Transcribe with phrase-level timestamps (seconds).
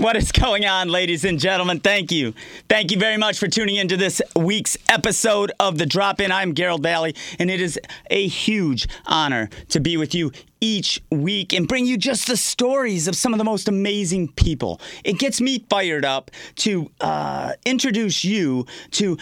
[0.00, 1.78] What is going on, ladies and gentlemen?
[1.78, 2.32] Thank you.
[2.70, 6.32] Thank you very much for tuning into this week's episode of The Drop In.
[6.32, 11.52] I'm Garold Vallie, and it is a huge honor to be with you each week
[11.52, 14.80] and bring you just the stories of some of the most amazing people.
[15.04, 19.16] It gets me fired up to uh, introduce you to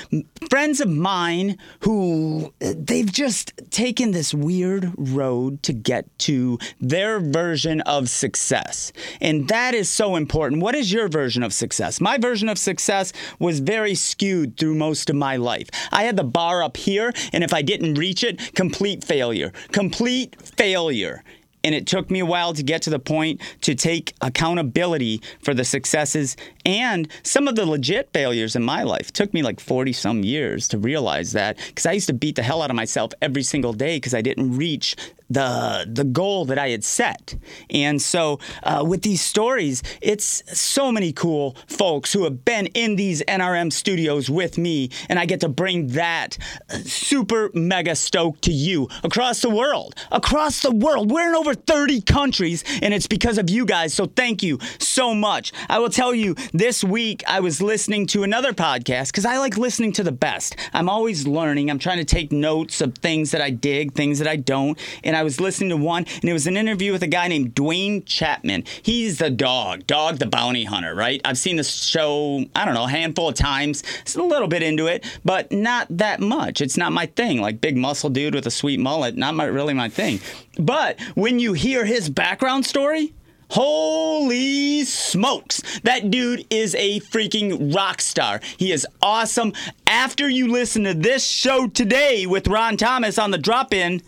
[0.50, 7.80] friends of mine who they've just taken this weird road to get to their version
[7.82, 8.92] of success.
[9.20, 10.62] And that is so important.
[10.62, 12.00] What is your version of success?
[12.00, 15.68] My version of success was very skewed through most of my life.
[15.92, 19.52] I had the bar up here, and if I didn't reach it, complete failure.
[19.72, 21.22] Complete failure.
[21.68, 25.52] And it took me a while to get to the point to take accountability for
[25.52, 29.10] the successes and some of the legit failures in my life.
[29.10, 32.36] It took me like 40 some years to realize that because I used to beat
[32.36, 34.96] the hell out of myself every single day because I didn't reach
[35.30, 37.36] the the goal that I had set.
[37.70, 42.96] And so uh, with these stories, it's so many cool folks who have been in
[42.96, 46.38] these NRM studios with me, and I get to bring that
[46.84, 49.94] super mega stoke to you across the world.
[50.10, 53.94] Across the world, we're in over 30 countries, and it's because of you guys.
[53.94, 55.52] So thank you so much.
[55.68, 59.56] I will tell you, this week I was listening to another podcast because I like
[59.56, 60.56] listening to the best.
[60.72, 61.70] I'm always learning.
[61.70, 65.16] I'm trying to take notes of things that I dig, things that I don't, and
[65.18, 68.06] I was listening to one, and it was an interview with a guy named Dwayne
[68.06, 68.62] Chapman.
[68.82, 71.20] He's the dog, Dog the Bounty Hunter, right?
[71.24, 73.82] I've seen this show, I don't know, a handful of times.
[74.02, 76.60] It's a little bit into it, but not that much.
[76.60, 77.40] It's not my thing.
[77.40, 80.20] Like big muscle dude with a sweet mullet, not my, really my thing.
[80.56, 83.12] But when you hear his background story,
[83.50, 85.80] Holy smokes.
[85.80, 88.40] That dude is a freaking rock star.
[88.58, 89.54] He is awesome.
[89.86, 94.02] After you listen to this show today with Ron Thomas on the drop in,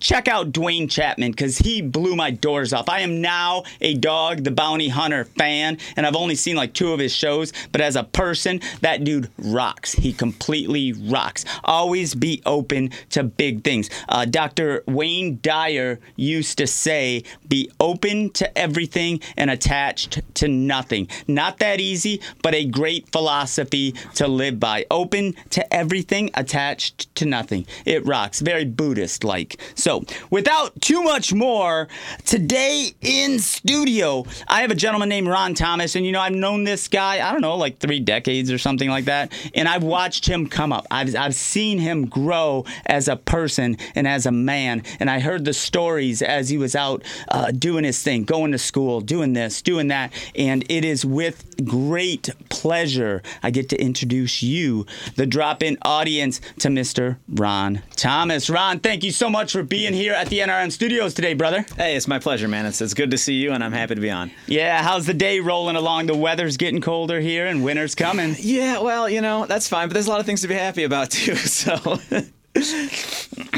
[0.00, 2.88] check out Dwayne Chapman because he blew my doors off.
[2.88, 6.92] I am now a Dog the Bounty Hunter fan, and I've only seen like two
[6.92, 9.92] of his shows, but as a person, that dude rocks.
[9.92, 11.44] He completely rocks.
[11.64, 13.90] Always be open to big things.
[14.08, 14.82] Uh, Dr.
[14.86, 21.08] Wayne Dyer used to say, be open to everything and attached to nothing.
[21.28, 24.86] Not that easy, but a great philosophy to live by.
[24.90, 27.66] Open to everything, attached to nothing.
[27.84, 28.40] It rocks.
[28.40, 29.60] Very Buddhist like.
[29.74, 31.88] So, so, without too much more,
[32.24, 35.96] today in studio, I have a gentleman named Ron Thomas.
[35.96, 38.88] And, you know, I've known this guy, I don't know, like three decades or something
[38.88, 39.32] like that.
[39.52, 40.86] And I've watched him come up.
[40.92, 44.84] I've, I've seen him grow as a person and as a man.
[45.00, 48.58] And I heard the stories as he was out uh, doing his thing, going to
[48.58, 50.12] school, doing this, doing that.
[50.36, 54.86] And it is with great pleasure I get to introduce you,
[55.16, 57.16] the drop in audience, to Mr.
[57.28, 58.48] Ron Thomas.
[58.48, 61.64] Ron, thank you so much for being being here at the NRM studios today, brother.
[61.74, 62.66] Hey, it's my pleasure, man.
[62.66, 64.30] It's, it's good to see you, and I'm happy to be on.
[64.46, 66.04] Yeah, how's the day rolling along?
[66.04, 68.36] The weather's getting colder here, and winter's coming.
[68.38, 70.84] Yeah, well, you know, that's fine, but there's a lot of things to be happy
[70.84, 71.98] about, too, so.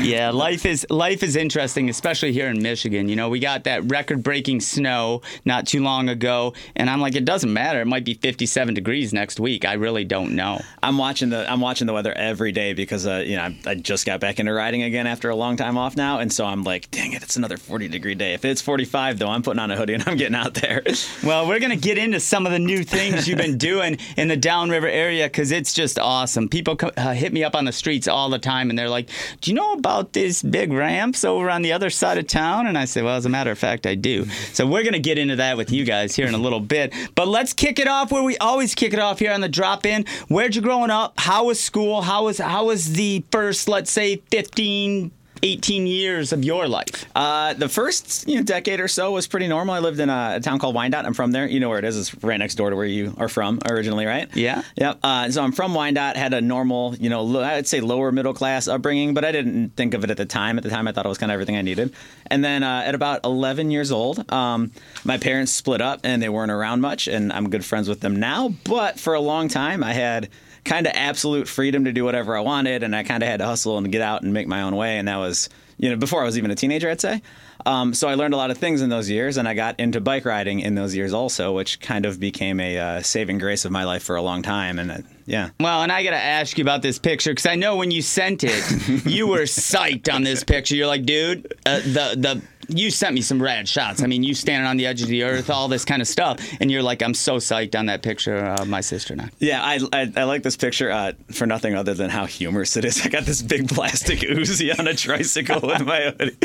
[0.03, 3.09] Yeah, life is life is interesting, especially here in Michigan.
[3.09, 7.25] You know, we got that record-breaking snow not too long ago, and I'm like, it
[7.25, 7.81] doesn't matter.
[7.81, 9.65] It might be 57 degrees next week.
[9.65, 10.61] I really don't know.
[10.83, 13.75] I'm watching the I'm watching the weather every day because uh, you know I, I
[13.77, 16.63] just got back into riding again after a long time off now, and so I'm
[16.63, 18.35] like, dang it, it's another 40 degree day.
[18.35, 20.83] If it's 45 though, I'm putting on a hoodie and I'm getting out there.
[21.25, 24.37] well, we're gonna get into some of the new things you've been doing in the
[24.37, 26.51] Downriver area because it's just awesome.
[26.51, 29.09] People uh, hit me up on the streets all the time, and they're like,
[29.41, 32.67] Do you know about these big ramps over on the other side of town?
[32.67, 34.27] And I said, Well, as a matter of fact, I do.
[34.53, 36.93] So we're to get into that with you guys here in a little bit.
[37.15, 39.87] But let's kick it off where we always kick it off here on the drop
[39.87, 40.05] in.
[40.29, 41.15] Where'd you growing up?
[41.19, 42.03] How was school?
[42.03, 45.11] How was how was the first, let's say, 15
[45.43, 47.05] 18 years of your life?
[47.15, 49.75] Uh, the first you know, decade or so was pretty normal.
[49.75, 51.05] I lived in a, a, town called Wyandotte.
[51.05, 51.47] I'm from there.
[51.47, 51.99] You know where it is.
[51.99, 54.29] It's right next door to where you are from originally, right?
[54.37, 54.63] Yeah.
[54.77, 54.99] Yep.
[55.03, 56.17] Uh, so I'm from Wyandotte.
[56.17, 59.95] Had a normal, you know, I'd say lower middle class upbringing, but I didn't think
[59.95, 60.59] of it at the time.
[60.59, 61.93] At the time, I thought it was kind of everything I needed.
[62.27, 64.71] And then uh, at about 11 years old, um,
[65.05, 67.09] my parents split up and they weren't around much.
[67.09, 68.55] And I'm good friends with them now.
[68.65, 70.29] But for a long time, I had
[70.65, 73.47] kind of absolute freedom to do whatever I wanted, and I kind of had to
[73.47, 74.99] hustle and get out and make my own way.
[74.99, 77.23] And that was, you know, before I was even a teenager, I'd say.
[77.65, 80.01] Um, so I learned a lot of things in those years, and I got into
[80.01, 83.71] bike riding in those years also, which kind of became a uh, saving grace of
[83.73, 84.79] my life for a long time.
[84.79, 85.51] And uh, yeah.
[85.61, 88.03] Well, and I got to ask you about this picture because I know when you
[88.03, 90.75] sent it, you were psyched on this picture.
[90.75, 92.43] You're like, dude, uh, the the
[92.79, 94.03] you sent me some rad shots.
[94.03, 96.39] I mean, you standing on the edge of the earth, all this kind of stuff,
[96.61, 99.31] and you're like, I'm so psyched on that picture of my sister and I.
[99.39, 102.85] Yeah, I, I, I like this picture uh, for nothing other than how humorous it
[102.85, 103.05] is.
[103.05, 106.37] I got this big plastic Uzi on a tricycle with my hoodie.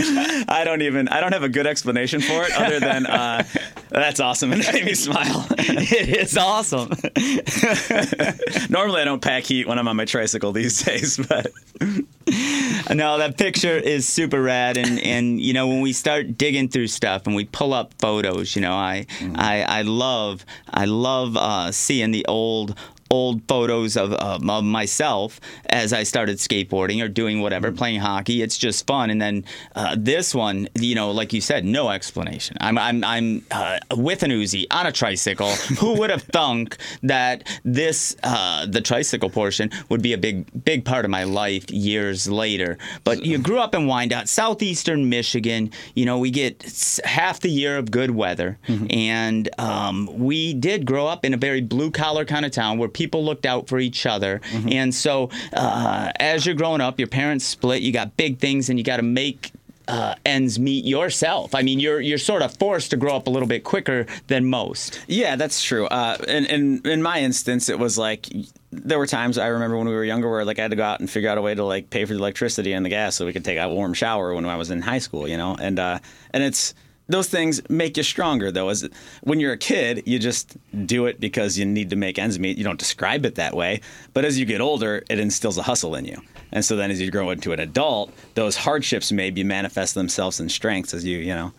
[0.47, 3.43] I don't even I don't have a good explanation for it other than uh,
[3.89, 4.51] That's awesome.
[4.51, 5.47] And it made me smile.
[5.57, 6.89] it is awesome.
[8.69, 11.51] Normally, I don't pack heat when I'm on my tricycle these days, but
[12.93, 16.87] no, that picture is super rad, and and you know when we start digging through
[16.87, 19.35] stuff and we pull up photos, you know, I mm-hmm.
[19.37, 22.77] I I love I love uh, seeing the old
[23.09, 25.39] old photos of, of, of, myself
[25.69, 27.77] as I started skateboarding or doing whatever, mm-hmm.
[27.77, 28.41] playing hockey.
[28.41, 29.09] It's just fun.
[29.09, 29.45] And then
[29.75, 32.57] uh, this one, you know, like you said, no explanation.
[32.59, 35.49] I'm I'm, I'm uh, with an Uzi on a tricycle.
[35.79, 40.85] Who would have thunk that this uh, the tricycle portion would be a big big
[40.85, 42.77] part of my life years later?
[43.03, 45.71] But you grew up in Wyandotte, southeastern Michigan.
[45.95, 48.87] You know, we get half the year of good weather, mm-hmm.
[48.89, 52.89] and um, we did grow up in a very blue collar kind of town where
[52.97, 54.41] people looked out for each other.
[54.51, 54.69] Mm-hmm.
[54.73, 57.83] And so, uh, as you're growing up, your parents split.
[57.83, 59.51] You got big things, and you got to make
[59.87, 61.53] uh, ends meet yourself.
[61.53, 64.45] I mean, you're you're sort of forced to grow up a little bit quicker than
[64.45, 64.99] most.
[65.07, 65.85] Yeah, that's true.
[65.85, 68.27] Uh, and, and in my instance, it was like
[68.71, 70.83] there were times I remember when we were younger where like I had to go
[70.83, 73.15] out and figure out a way to like pay for the electricity and the gas
[73.15, 75.27] so we could take a warm shower when I was in high school.
[75.27, 75.99] You know, and uh,
[76.31, 76.73] and it's
[77.07, 78.69] those things make you stronger though.
[78.69, 78.87] As
[79.21, 82.57] when you're a kid you just do it because you need to make ends meet.
[82.57, 83.81] You don't describe it that way.
[84.13, 86.21] But as you get older it instills a hustle in you.
[86.51, 90.49] And so then as you grow into an adult those hardships maybe manifest themselves in
[90.49, 91.51] strengths as you you know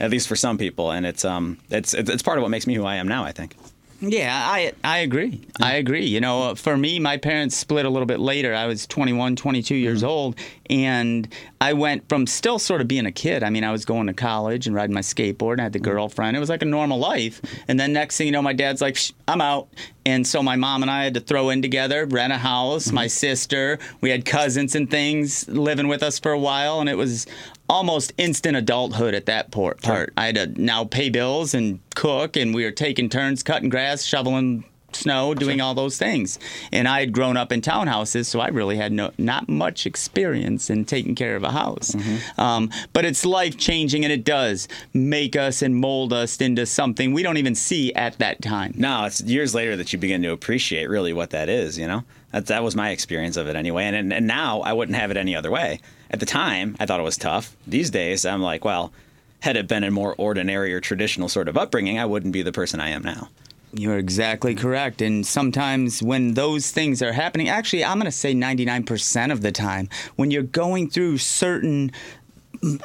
[0.00, 0.90] at least for some people.
[0.90, 3.32] And it's um it's it's part of what makes me who i am now i
[3.32, 3.56] think
[4.02, 5.40] yeah, I I agree.
[5.60, 6.06] I agree.
[6.06, 8.52] You know, for me, my parents split a little bit later.
[8.52, 10.08] I was 21, 22 years mm-hmm.
[10.08, 10.38] old,
[10.68, 13.44] and I went from still sort of being a kid.
[13.44, 15.78] I mean, I was going to college and riding my skateboard, and I had the
[15.78, 15.92] mm-hmm.
[15.92, 16.36] girlfriend.
[16.36, 17.40] It was like a normal life.
[17.68, 19.68] And then next thing you know, my dad's like, I'm out.
[20.04, 22.86] And so my mom and I had to throw in together, rent a house.
[22.86, 22.96] Mm-hmm.
[22.96, 26.96] My sister, we had cousins and things living with us for a while, and it
[26.96, 27.26] was
[27.72, 29.82] almost instant adulthood at that part.
[29.82, 30.08] Sure.
[30.14, 34.04] I had to now pay bills and cook, and we were taking turns cutting grass,
[34.04, 34.64] shoveling
[34.94, 36.38] snow, doing all those things.
[36.70, 40.68] And I had grown up in townhouses, so I really had no not much experience
[40.68, 41.92] in taking care of a house.
[41.92, 42.38] Mm-hmm.
[42.38, 47.14] Um, but it's life changing, and it does make us and mold us into something
[47.14, 48.74] we don't even see at that time.
[48.76, 51.78] No, it's years later that you begin to appreciate really what that is.
[51.78, 53.84] You know, that that was my experience of it anyway.
[53.84, 55.80] And and, and now I wouldn't have it any other way
[56.12, 57.56] at the time, I thought it was tough.
[57.66, 58.92] These days, I'm like, well,
[59.40, 62.52] had it been a more ordinary or traditional sort of upbringing, I wouldn't be the
[62.52, 63.28] person I am now.
[63.74, 65.00] You're exactly correct.
[65.00, 69.50] And sometimes when those things are happening, actually, I'm going to say 99% of the
[69.50, 71.90] time, when you're going through certain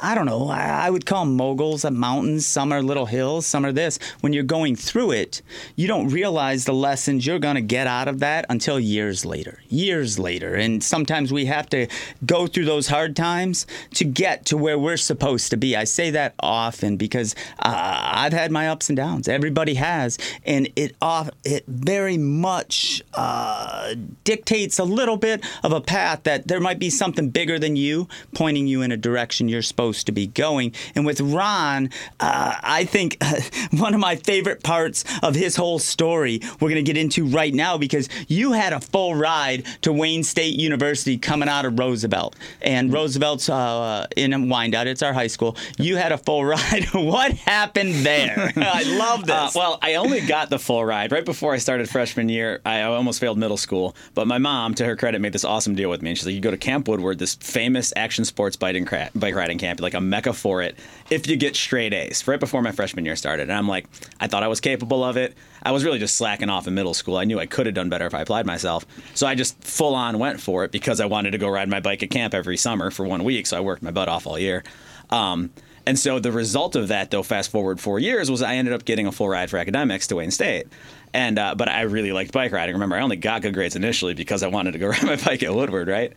[0.02, 2.44] I don't know, I would call them moguls of mountains.
[2.44, 4.00] Some are little hills, some are this.
[4.20, 5.40] When you're going through it,
[5.76, 9.60] you don't realize the lessons you're going to get out of that until years later.
[9.68, 10.56] Years later.
[10.56, 11.86] And sometimes we have to
[12.26, 15.76] go through those hard times to get to where we're supposed to be.
[15.76, 19.28] I say that often because uh, I've had my ups and downs.
[19.28, 20.18] Everybody has.
[20.44, 26.48] And it, off, it very much uh, dictates a little bit of a path that
[26.48, 30.12] there might be something bigger than you pointing you in a direction you're supposed to
[30.12, 30.72] be going.
[30.94, 33.40] And with Ron, uh, I think uh,
[33.76, 37.52] one of my favorite parts of his whole story we're going to get into right
[37.54, 42.36] now because you had a full ride to Wayne State University coming out of Roosevelt.
[42.62, 45.56] And Roosevelt's uh, in Wyandotte, it's our high school.
[45.78, 46.86] You had a full ride.
[46.92, 48.52] what happened there?
[48.56, 49.30] I love this.
[49.30, 52.60] Uh, well, I only got the full ride right before I started freshman year.
[52.64, 55.90] I almost failed middle school, but my mom, to her credit, made this awesome deal
[55.90, 56.10] with me.
[56.10, 59.80] And she's like, "You go to Camp Woodward, this famous action sports bike riding camp,
[59.80, 60.78] like a mecca for it,
[61.10, 62.26] if you get straight A's.
[62.26, 63.86] Right before my freshman year started, and I'm like,
[64.20, 65.36] I thought I was capable of it.
[65.62, 67.16] I was really just slacking off in middle school.
[67.16, 68.86] I knew I could have done better if I applied myself.
[69.14, 71.80] So I just full on went for it because I wanted to go ride my
[71.80, 73.46] bike at camp every summer for one week.
[73.46, 74.64] So I worked my butt off all year.
[75.10, 75.50] Um,
[75.88, 78.84] and so the result of that, though, fast forward four years, was I ended up
[78.84, 80.66] getting a full ride for academics to Wayne State.
[81.14, 82.74] And uh, but I really liked bike riding.
[82.74, 85.42] Remember, I only got good grades initially because I wanted to go ride my bike
[85.42, 86.12] at Woodward, right?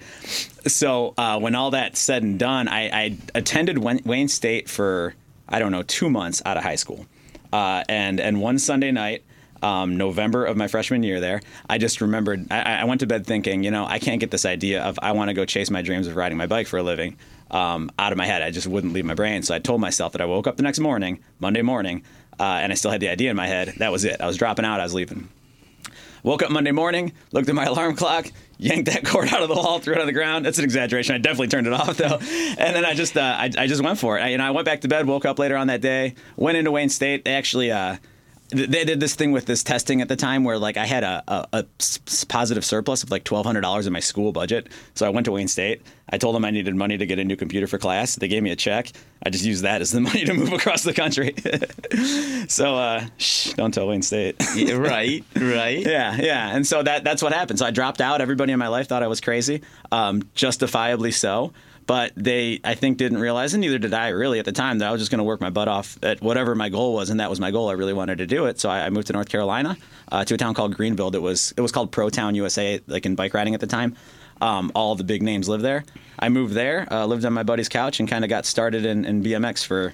[0.67, 5.15] So uh, when all that said and done, I, I attended Wayne State for
[5.47, 7.05] I don't know two months out of high school,
[7.53, 9.23] uh, and and one Sunday night.
[9.63, 13.27] Um, November of my freshman year there, I just remembered I, I, went to bed
[13.27, 15.83] thinking, you know, I can't get this idea of I want to go chase my
[15.83, 17.15] dreams of riding my bike for a living
[17.51, 18.41] um, out of my head.
[18.41, 19.43] I just wouldn't leave my brain.
[19.43, 22.03] So I told myself that I woke up the next morning, Monday morning,
[22.39, 23.75] uh, and I still had the idea in my head.
[23.77, 24.19] That was it.
[24.19, 24.79] I was dropping out.
[24.79, 25.29] I was leaving.
[26.23, 28.27] Woke up Monday morning, looked at my alarm clock,
[28.57, 30.45] yanked that cord out of the wall, threw it on the ground.
[30.45, 31.15] That's an exaggeration.
[31.15, 33.97] I definitely turned it off though, and then I just uh, I, I, just went
[33.97, 34.21] for it.
[34.21, 35.07] I, and I went back to bed.
[35.07, 36.15] Woke up later on that day.
[36.35, 37.25] Went into Wayne State.
[37.25, 37.71] They actually.
[37.71, 37.97] Uh,
[38.51, 41.65] they did this thing with this testing at the time where like I had a
[42.27, 44.67] positive surplus of like twelve hundred dollars in my school budget.
[44.93, 45.81] So I went to Wayne State.
[46.09, 48.15] I told them I needed money to get a new computer for class.
[48.15, 48.91] They gave me a check.
[49.25, 51.33] I just used that as the money to move across the country.
[52.47, 54.35] so uh, shh, don't tell Wayne State.
[54.55, 55.85] Yeah, right, right.
[55.91, 57.59] Yeah, yeah, and so that that's what happened.
[57.59, 58.21] So I dropped out.
[58.21, 61.53] Everybody in my life thought I was crazy, um, justifiably so.
[61.87, 64.87] But they, I think, didn't realize, and neither did I really at the time, that
[64.87, 67.19] I was just going to work my butt off at whatever my goal was, and
[67.19, 67.69] that was my goal.
[67.69, 69.77] I really wanted to do it, so I, I moved to North Carolina,
[70.11, 71.11] uh, to a town called Greenville.
[71.11, 73.95] That was it was called Pro Town USA, like in bike riding at the time.
[74.41, 75.83] Um, all the big names lived there.
[76.17, 79.05] I moved there, uh, lived on my buddy's couch, and kind of got started in,
[79.05, 79.93] in BMX for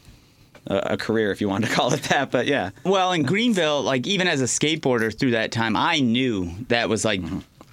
[0.67, 2.32] a, a career, if you wanted to call it that.
[2.32, 6.51] But yeah, Well, in Greenville, like even as a skateboarder through that time, I knew
[6.67, 7.22] that was like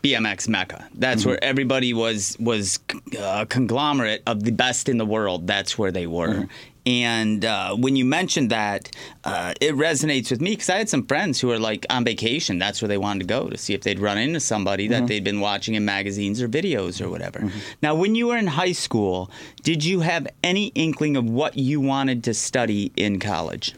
[0.04, 0.86] BMX mecca.
[0.94, 1.30] That's mm-hmm.
[1.30, 2.78] where everybody was was
[3.18, 5.46] a conglomerate of the best in the world.
[5.46, 6.28] That's where they were.
[6.28, 6.52] Mm-hmm.
[6.86, 8.90] And uh, when you mentioned that,
[9.24, 12.58] uh, it resonates with me because I had some friends who were like on vacation.
[12.58, 15.06] That's where they wanted to go to see if they'd run into somebody that mm-hmm.
[15.06, 17.50] they'd been watching in magazines or videos or whatever.
[17.80, 19.30] Now, when you were in high school,
[19.62, 23.74] did you have any inkling of what you wanted to study in college?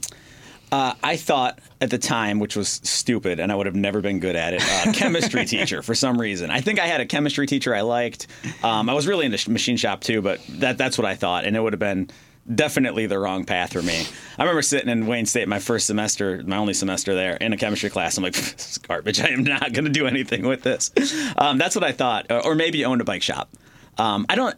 [0.73, 4.19] Uh, I thought at the time, which was stupid, and I would have never been
[4.19, 6.51] good at it, uh, chemistry teacher for some reason.
[6.51, 8.27] I think I had a chemistry teacher I liked.
[8.65, 11.57] Um, I was really into machine shop too, but that that's what I thought, and
[11.57, 12.11] it would have been
[12.53, 14.05] definitely the wrong path for me.
[14.39, 17.57] I remember sitting in Wayne State my first semester, my only semester there, in a
[17.57, 18.17] chemistry class.
[18.17, 19.21] I'm like, this is garbage.
[19.21, 20.91] I am not going to do anything with this.
[21.37, 23.51] Um, that's what I thought, or, or maybe own a bike shop.
[23.99, 24.55] Um, I don't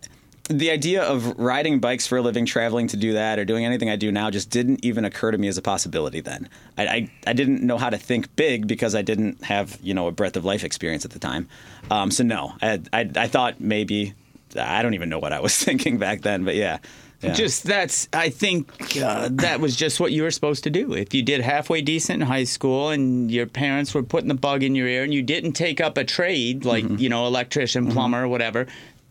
[0.48, 3.90] the idea of riding bikes for a living, traveling to do that, or doing anything
[3.90, 6.48] I do now just didn't even occur to me as a possibility then.
[6.76, 10.06] I, I, I didn't know how to think big because I didn't have, you know,
[10.06, 11.48] a breadth of life experience at the time.
[11.90, 14.14] Um, so, no, I, I, I thought maybe,
[14.58, 16.78] I don't even know what I was thinking back then, but yeah.
[17.20, 17.34] yeah.
[17.34, 20.94] Just that's, I think uh, that was just what you were supposed to do.
[20.94, 24.62] If you did halfway decent in high school and your parents were putting the bug
[24.62, 26.96] in your ear and you didn't take up a trade like, Mm-hmm.
[26.96, 28.66] you know, electrician, plumber, whatever,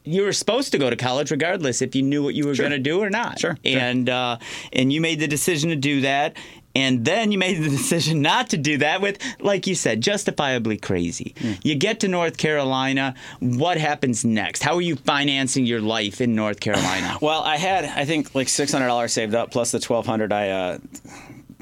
[0.08, 2.64] you were supposed to go to college regardless if you knew what you were Sure.
[2.70, 3.40] going to do or not.
[3.40, 3.80] Sure, sure.
[3.80, 4.38] And, uh,
[4.74, 6.36] and you made the decision to do that.
[6.76, 10.78] And then you made the decision not to do that with, like you said, justifiably
[10.78, 11.34] crazy.
[11.40, 11.54] Hmm.
[11.64, 13.16] You get to North Carolina.
[13.40, 14.62] What happens next?
[14.62, 17.18] How are you financing your life in North Carolina?
[17.20, 20.32] Well, I had I think like six hundred dollars saved up plus the twelve hundred
[20.32, 20.78] I uh,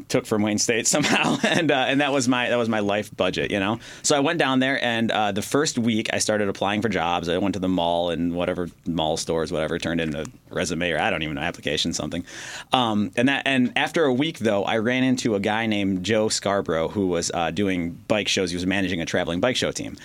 [0.07, 3.15] took from Wayne State somehow, and uh, and that was my that was my life
[3.15, 3.79] budget, you know.
[4.03, 7.29] So I went down there, and uh, the first week I started applying for jobs.
[7.29, 10.99] I went to the mall and whatever mall stores, whatever, turned in a resume or
[10.99, 12.25] I don't even know application something.
[12.71, 16.29] Um, and that and after a week though, I ran into a guy named Joe
[16.29, 18.51] Scarborough who was uh, doing bike shows.
[18.51, 19.97] He was managing a traveling bike show team.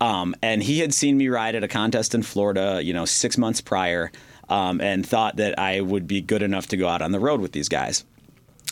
[0.00, 3.36] Um, and he had seen me ride at a contest in Florida, you know, six
[3.36, 4.12] months prior,
[4.48, 7.40] um, and thought that I would be good enough to go out on the road
[7.40, 8.04] with these guys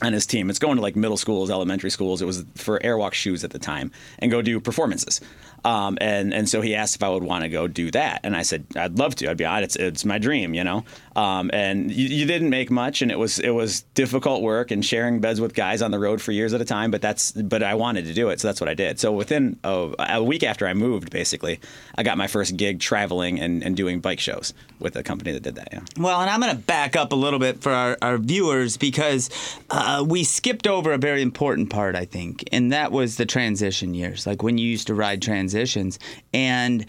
[0.03, 0.51] and his team.
[0.51, 2.21] It's going to like middle schools, elementary schools.
[2.21, 5.21] It was for Airwalk shoes at the time, and go do performances.
[5.65, 8.37] Um, and and so he asked if I would want to go do that, and
[8.37, 9.31] I said I'd love to.
[9.31, 10.85] I'd be honest, it's it's my dream, you know.
[11.17, 14.85] Um, and you, you didn't make much, and it was it was difficult work and
[14.85, 16.91] sharing beds with guys on the road for years at a time.
[16.91, 19.01] But that's but I wanted to do it, so that's what I did.
[19.01, 21.59] So within a, a week after I moved, basically,
[21.95, 25.43] I got my first gig traveling and, and doing bike shows with a company that
[25.43, 25.69] did that.
[25.73, 25.81] Yeah.
[25.97, 29.31] Well, and I'm going to back up a little bit for our, our viewers because
[29.71, 33.95] uh, we skipped over a very important part, I think, and that was the transition
[33.95, 35.99] years, like when you used to ride transitions.
[36.35, 36.85] And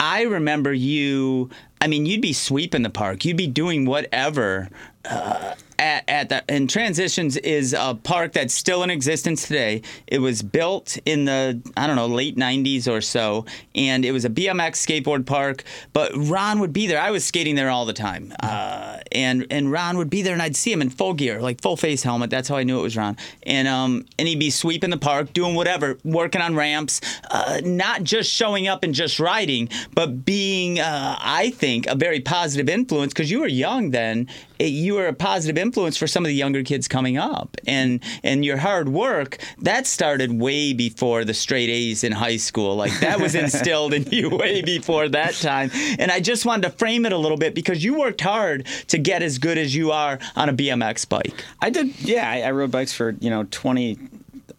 [0.00, 1.50] I remember you,
[1.86, 4.70] I mean, you'd be sweeping the park, you'd be doing whatever.
[5.04, 9.82] Uh, at, at the and transitions is a park that's still in existence today.
[10.06, 14.24] It was built in the i don't know late 90s or so and it was
[14.24, 17.00] a bmx skateboard park but ron would be there.
[17.00, 20.42] I was skating there all the time uh, and and ron would be there and
[20.42, 22.30] i'd see him in full gear like full face helmet.
[22.30, 23.16] That's how i knew it was ron.
[23.44, 28.02] And um and he'd be sweeping the park doing whatever working on ramps uh, not
[28.02, 33.12] just showing up and just riding but being uh, i think a very positive influence
[33.12, 34.28] because you were young then
[34.58, 38.44] you were a positive influence for some of the younger kids coming up and and
[38.44, 43.20] your hard work that started way before the straight A's in high school like that
[43.20, 47.12] was instilled in you way before that time and I just wanted to frame it
[47.12, 50.48] a little bit because you worked hard to get as good as you are on
[50.48, 51.98] a BMX bike I did.
[52.00, 53.98] Yeah, I, I rode bikes for you know twenty.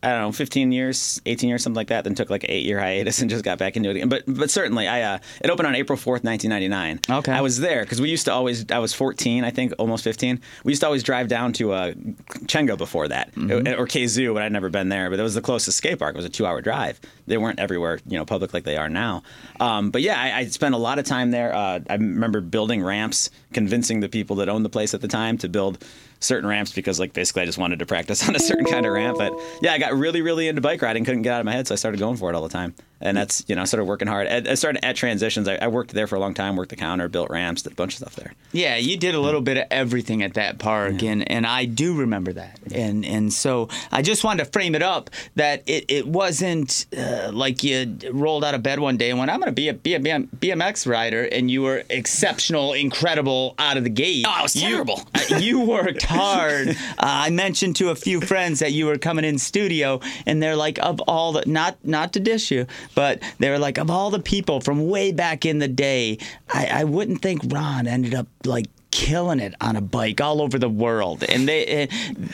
[0.04, 2.04] I don't know, 15 years, 18 years, something like that.
[2.04, 4.10] Then took like an eight year hiatus and just got back into it again.
[4.10, 7.00] But but certainly, I uh, it opened on April 4th, 1999.
[7.10, 7.32] Okay.
[7.32, 8.70] I was there because we used to always.
[8.72, 10.40] I was 14, I think, almost 15.
[10.64, 11.94] We used to always drive down to uh,
[12.46, 13.80] Chengo before that, Mm-hmm.
[13.80, 15.10] or Kazoo, but I'd never been there.
[15.10, 16.14] But it was the closest skate park.
[16.14, 17.00] It was a two hour drive.
[17.26, 19.24] They weren't everywhere, you know, public like they are now.
[19.60, 21.54] Um, but yeah, I, I spent a lot of time there.
[21.54, 25.38] Uh, I remember building ramps, convincing the people that owned the place at the time
[25.40, 25.84] to build
[26.20, 28.94] certain ramps because like basically I just wanted to practice on a certain kind of
[28.94, 29.18] ramp.
[29.18, 31.68] But yeah, I got really really into bike riding, couldn't get out of my head,
[31.68, 32.76] so I started going for it all the time.
[33.00, 34.28] And that's you know I started working hard.
[34.28, 35.48] I started at Transitions.
[35.48, 37.76] I, I worked there for a long time, worked the counter, built ramps, did a
[37.76, 38.34] bunch of stuff there.
[38.52, 41.12] Yeah, you did a little bit of everything at that park, yeah.
[41.12, 42.60] and, and I do remember that.
[42.74, 47.30] And and so I just wanted to frame it up that it, it wasn't uh,
[47.32, 49.74] like you rolled out of bed one day and went, I'm going to be a,
[49.74, 54.26] be a BMX rider, and you were exceptional, incredible out of the gate.
[54.28, 55.02] Oh, I was terrible.
[55.30, 56.70] You, uh, you worked hard.
[56.70, 60.56] Uh, I mentioned to a few friends that you were coming in studio, and they're
[60.56, 64.10] like, of all the not not to dish you, but they were like, of all
[64.10, 66.18] the people from way back in the day,
[66.54, 70.58] I, I wouldn't think Ron ended up like killing it on a bike all over
[70.58, 71.24] the world.
[71.24, 71.88] And they eh,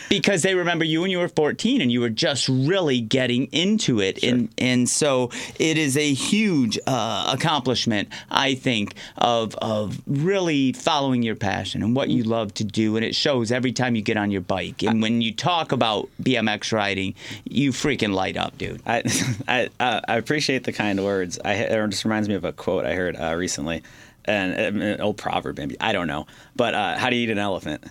[0.09, 3.99] because they remember you when you were 14 and you were just really getting into
[3.99, 4.19] it.
[4.19, 4.29] Sure.
[4.29, 11.23] and and so it is a huge uh, accomplishment I think of of really following
[11.23, 12.95] your passion and what you love to do.
[12.95, 14.83] And it shows every time you get on your bike.
[14.83, 18.81] And when you talk about BMX riding you freaking light up dude.
[18.85, 19.03] I
[19.47, 21.39] I, uh, I appreciate the kind words.
[21.43, 23.83] I it just reminds me of a quote I heard uh, recently
[24.25, 26.27] and an old proverb maybe I don't know.
[26.55, 27.83] But uh, how do you eat an elephant?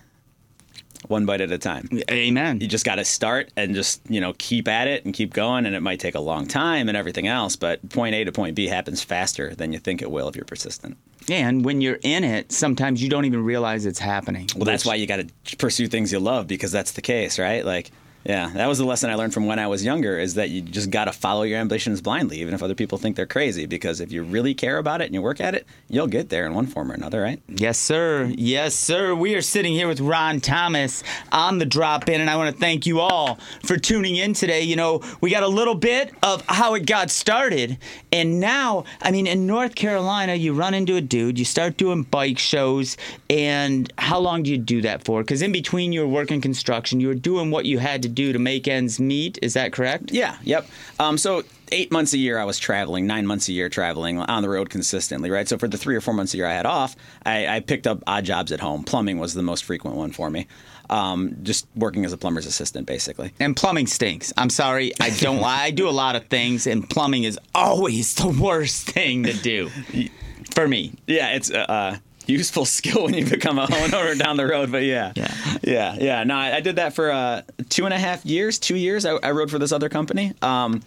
[1.08, 1.88] One bite at a time.
[2.10, 2.60] Amen.
[2.60, 5.66] You just got to start and just you know keep at it and keep going,
[5.66, 8.54] and it might take a long time and everything else, but point A to point
[8.54, 10.96] B happens faster than you think it will if you're persistent.
[11.28, 14.48] And when you're in it, sometimes you don't even realize it's happening.
[14.54, 14.66] Well, which...
[14.66, 17.64] that's why you got to pursue things you love because that's the case, right?
[17.64, 17.90] Like
[18.24, 20.60] yeah, that was the lesson I learned from when I was younger is that you
[20.60, 23.66] just got to follow your ambitions blindly, even if other people think they're crazy.
[23.66, 26.46] Because if you really care about it and you work at it, you'll get there
[26.46, 27.42] in one form or another, right?
[27.48, 28.32] Yes, sir.
[28.36, 29.14] Yes, sir.
[29.14, 31.02] We are sitting here with Ron Thomas
[31.32, 34.62] on the drop in, and I want to thank you all for tuning in today.
[34.62, 37.78] You know, we got a little bit of how it got started,
[38.12, 42.04] and now, I mean, in North Carolina, you run into a dude, you start doing
[42.04, 42.96] bike shows,
[43.28, 45.22] and how long do you do that for?
[45.22, 48.32] Because in between you were working construction, you were doing what you had to do
[48.32, 49.38] to make ends meet.
[49.42, 50.12] Is that correct?
[50.12, 50.36] Yeah.
[50.42, 50.66] Yep.
[50.98, 51.42] Um, so
[51.72, 54.70] eight months a year I was traveling, nine months a year traveling on the road
[54.70, 55.48] consistently, right?
[55.48, 56.94] So for the three or four months a year I had off,
[57.24, 58.84] I, I picked up odd jobs at home.
[58.84, 60.46] Plumbing was the most frequent one for me.
[60.90, 63.32] Um, just working as a plumber's assistant, basically.
[63.40, 64.32] And plumbing stinks.
[64.36, 65.42] I'm sorry, I don't.
[65.44, 69.70] I do a lot of things, and plumbing is always the worst thing to do
[70.54, 70.92] for me.
[71.06, 71.50] Yeah, it's.
[71.50, 74.72] Uh, uh useful skill when you become a homeowner down the road.
[74.72, 76.24] But yeah, yeah, yeah, yeah.
[76.24, 79.04] No, I, I did that for uh, two and a half years, two years.
[79.04, 80.32] I, I rode for this other company.
[80.42, 80.82] Um,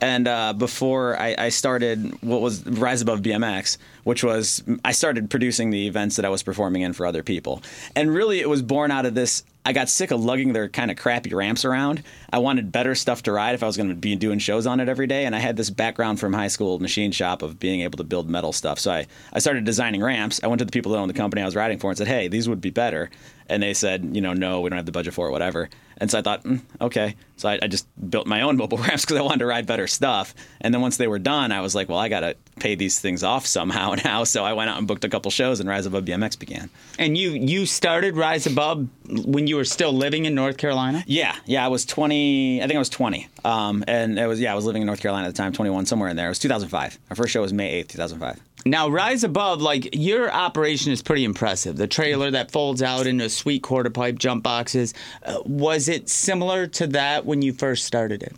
[0.00, 5.30] and uh, before I, I, started what was Rise Above BMX, which was I started
[5.30, 7.62] producing the events that I was performing in for other people.
[7.94, 9.42] And really, it was born out of this.
[9.66, 12.04] I got sick of lugging their kind of crappy ramps around.
[12.32, 14.78] I wanted better stuff to ride if I was going to be doing shows on
[14.78, 15.24] it every day.
[15.24, 18.30] And I had this background from high school machine shop of being able to build
[18.30, 18.78] metal stuff.
[18.78, 20.38] So I, I started designing ramps.
[20.40, 22.06] I went to the people that owned the company I was riding for and said,
[22.06, 23.10] hey, these would be better.
[23.48, 25.68] And they said, you know, no, we don't have the budget for it, whatever.
[25.98, 27.16] And so I thought, mm, okay.
[27.36, 29.86] So I, I, just built my own mobile ramps because I wanted to ride better
[29.86, 30.34] stuff.
[30.60, 33.00] And then once they were done, I was like, well, I got to pay these
[33.00, 34.24] things off somehow now.
[34.24, 36.68] So I went out and booked a couple shows, and Rise Above BMX began.
[36.98, 41.02] And you you started Rise Above when you were still living in North Carolina?
[41.06, 41.64] Yeah, yeah.
[41.64, 42.62] I was 20.
[42.62, 43.28] I think I was 20.
[43.44, 45.86] Um, and it was yeah, I was living in North Carolina at the time, 21,
[45.86, 46.26] somewhere in there.
[46.26, 46.98] It was 2005.
[47.10, 48.40] Our first show was May 8th, 2005.
[48.66, 51.76] Now, Rise Above, like your operation is pretty impressive.
[51.76, 54.92] The trailer that folds out into sweet quarter pipe jump boxes.
[55.22, 58.34] Uh, was it similar to that when you first started it?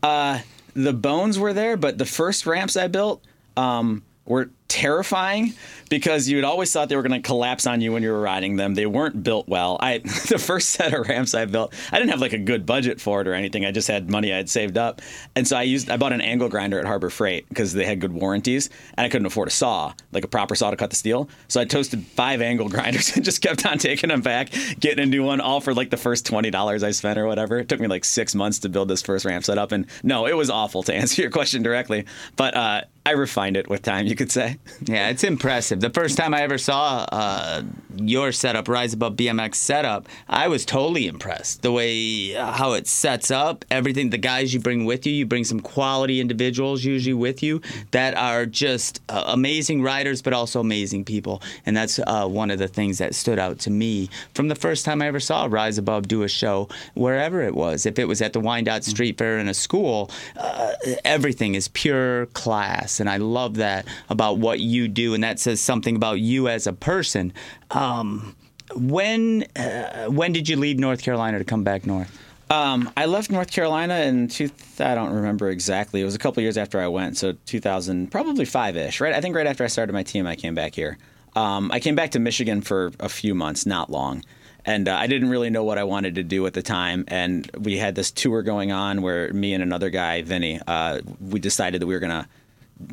[0.00, 0.38] Uh,
[0.74, 3.24] the bones were there, but the first ramps I built
[3.56, 5.52] um, were terrifying
[5.90, 8.22] because you had always thought they were going to collapse on you when you were
[8.22, 8.74] riding them.
[8.74, 9.76] They weren't built well.
[9.78, 12.98] I the first set of ramps I built, I didn't have like a good budget
[12.98, 13.66] for it or anything.
[13.66, 15.02] I just had money I had saved up,
[15.36, 18.00] and so I used I bought an angle grinder at Harbor Freight because they had
[18.00, 20.96] good warranties, and I couldn't afford a saw, like a proper saw to cut the
[20.96, 21.28] steel.
[21.48, 25.06] So I toasted five angle grinders and just kept on taking them back, getting a
[25.06, 27.58] new one, all for like the first twenty dollars I spent or whatever.
[27.58, 30.36] It took me like six months to build this first ramp setup, and no, it
[30.38, 32.06] was awful to answer your question directly,
[32.36, 32.56] but.
[32.56, 34.58] Uh, I refined it with time, you could say.
[34.84, 35.80] Yeah, it's impressive.
[35.80, 37.62] The first time I ever saw uh,
[37.96, 41.62] your setup, Rise Above BMX setup, I was totally impressed.
[41.62, 45.26] The way uh, how it sets up, everything, the guys you bring with you, you
[45.26, 50.60] bring some quality individuals usually with you that are just uh, amazing riders, but also
[50.60, 51.42] amazing people.
[51.66, 54.84] And that's uh, one of the things that stood out to me from the first
[54.84, 57.84] time I ever saw Rise Above do a show, wherever it was.
[57.86, 60.72] If it was at the Wyandotte Street Fair in a school, uh,
[61.04, 65.60] everything is pure class and I love that about what you do, and that says
[65.60, 67.32] something about you as a person.
[67.70, 68.36] Um,
[68.74, 72.18] when uh, when did you leave North Carolina to come back north?
[72.50, 74.50] Um, I left North Carolina in two.
[74.78, 76.02] I don't remember exactly.
[76.02, 79.00] It was a couple years after I went, so 2000, probably five ish.
[79.00, 80.98] Right, I think right after I started my team, I came back here.
[81.34, 84.22] Um, I came back to Michigan for a few months, not long,
[84.66, 87.04] and uh, I didn't really know what I wanted to do at the time.
[87.08, 91.40] And we had this tour going on where me and another guy, Vinny, uh, we
[91.40, 92.28] decided that we were gonna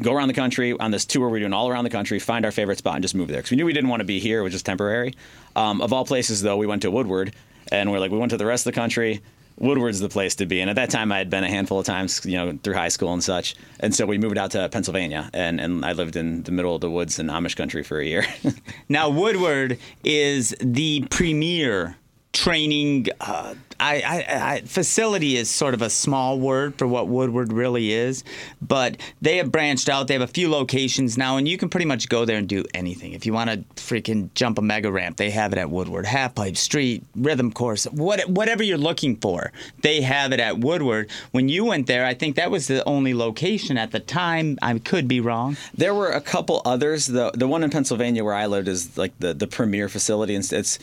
[0.02, 1.30] go around the country on this tour.
[1.30, 3.52] We're doing all around the country, find our favorite spot, and just move there because
[3.52, 5.14] we knew we didn't want to be here; was just temporary.
[5.56, 7.34] Um, of all places, though, we went to Woodward,
[7.72, 9.22] and we're like, we went to the rest of the country.
[9.60, 10.62] Woodward's the place to be.
[10.62, 12.88] And at that time, I had been a handful of times, you know, through high
[12.88, 13.56] school and such.
[13.82, 16.82] And so we moved out to Pennsylvania, and, and I lived in the middle of
[16.82, 18.26] the woods in Amish country for a year.
[18.90, 21.98] now, Woodward is the premier
[22.34, 27.54] training uh, I, I, I, facility is sort of a small word for what Woodward
[27.54, 28.26] really is,
[28.62, 30.08] but they have branched out.
[30.08, 32.66] They have a few locations now, and you can pretty much go there and do
[32.74, 33.14] anything.
[33.14, 36.06] If you want to freaking jump a mega ramp, they have it at Woodward.
[36.06, 41.10] Half pipe, street, rhythm course, what, whatever you're looking for, they have it at Woodward.
[41.32, 44.58] When you went there, I think that was the only location at the time.
[44.62, 45.56] I could be wrong.
[45.74, 47.08] There were a couple others.
[47.08, 50.52] The the one in Pennsylvania where I lived is like the the premier facility, and
[50.52, 50.80] it's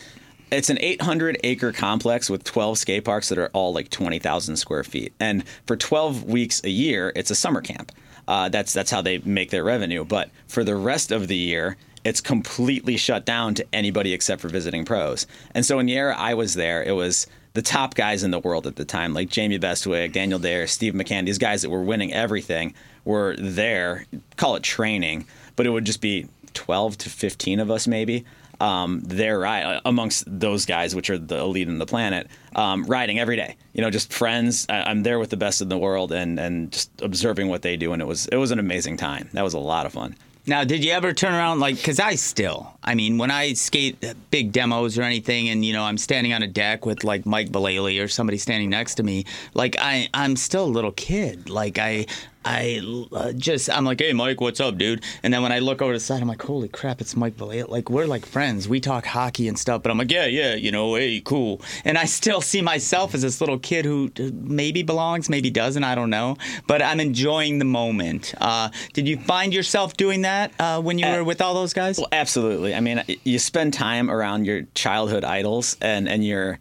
[0.51, 4.83] it's an 800 acre complex with 12 skate parks that are all like 20,000 square
[4.83, 5.13] feet.
[5.19, 7.91] And for 12 weeks a year, it's a summer camp.
[8.27, 10.03] Uh, that's that's how they make their revenue.
[10.03, 14.49] But for the rest of the year, it's completely shut down to anybody except for
[14.49, 15.27] visiting pros.
[15.53, 18.39] And so in the era I was there, it was the top guys in the
[18.39, 21.81] world at the time, like Jamie Bestwick, Daniel Dhers, Steve McCann, these guys that were
[21.81, 24.05] winning everything were there.
[24.35, 28.25] Call it training, but it would just be 12 to 15 of us maybe
[28.59, 29.43] um, they're
[29.85, 33.55] amongst those guys, which are the elite in the planet, um, riding every day.
[33.73, 34.65] You know, just friends.
[34.69, 37.77] I, am there with the best in the world, and and just observing what they
[37.77, 39.29] do, and it was it was an amazing time.
[39.33, 40.15] That was a lot of fun.
[40.49, 41.75] Now, did you ever turn around like?
[41.75, 45.83] Because I still, I mean, when I skate big demos or anything, and you know,
[45.83, 49.25] I'm standing on a deck with like Mike Vallely or somebody standing next to me,
[49.53, 51.49] like I, I'm still a little kid.
[51.49, 52.05] Like I,
[52.47, 52.79] I
[53.11, 55.03] uh, just I'm like, hey Mike, what's up, dude?
[55.21, 57.67] And then when I look over the side, I'm like, holy crap, it's Mike Vallely.
[57.67, 58.69] Like we're like friends.
[58.69, 61.61] We talk hockey and stuff, but I'm like, yeah, yeah, you know, hey, cool.
[61.83, 65.83] And I still see myself as this little kid who maybe belongs, maybe doesn't.
[65.83, 68.33] I don't know, but I'm enjoying the moment.
[68.39, 71.97] Uh, did you find yourself doing that uh, when you were with all those guys?
[71.97, 72.73] Well, absolutely.
[72.73, 76.59] I mean, you spend time around your childhood idols, and and you're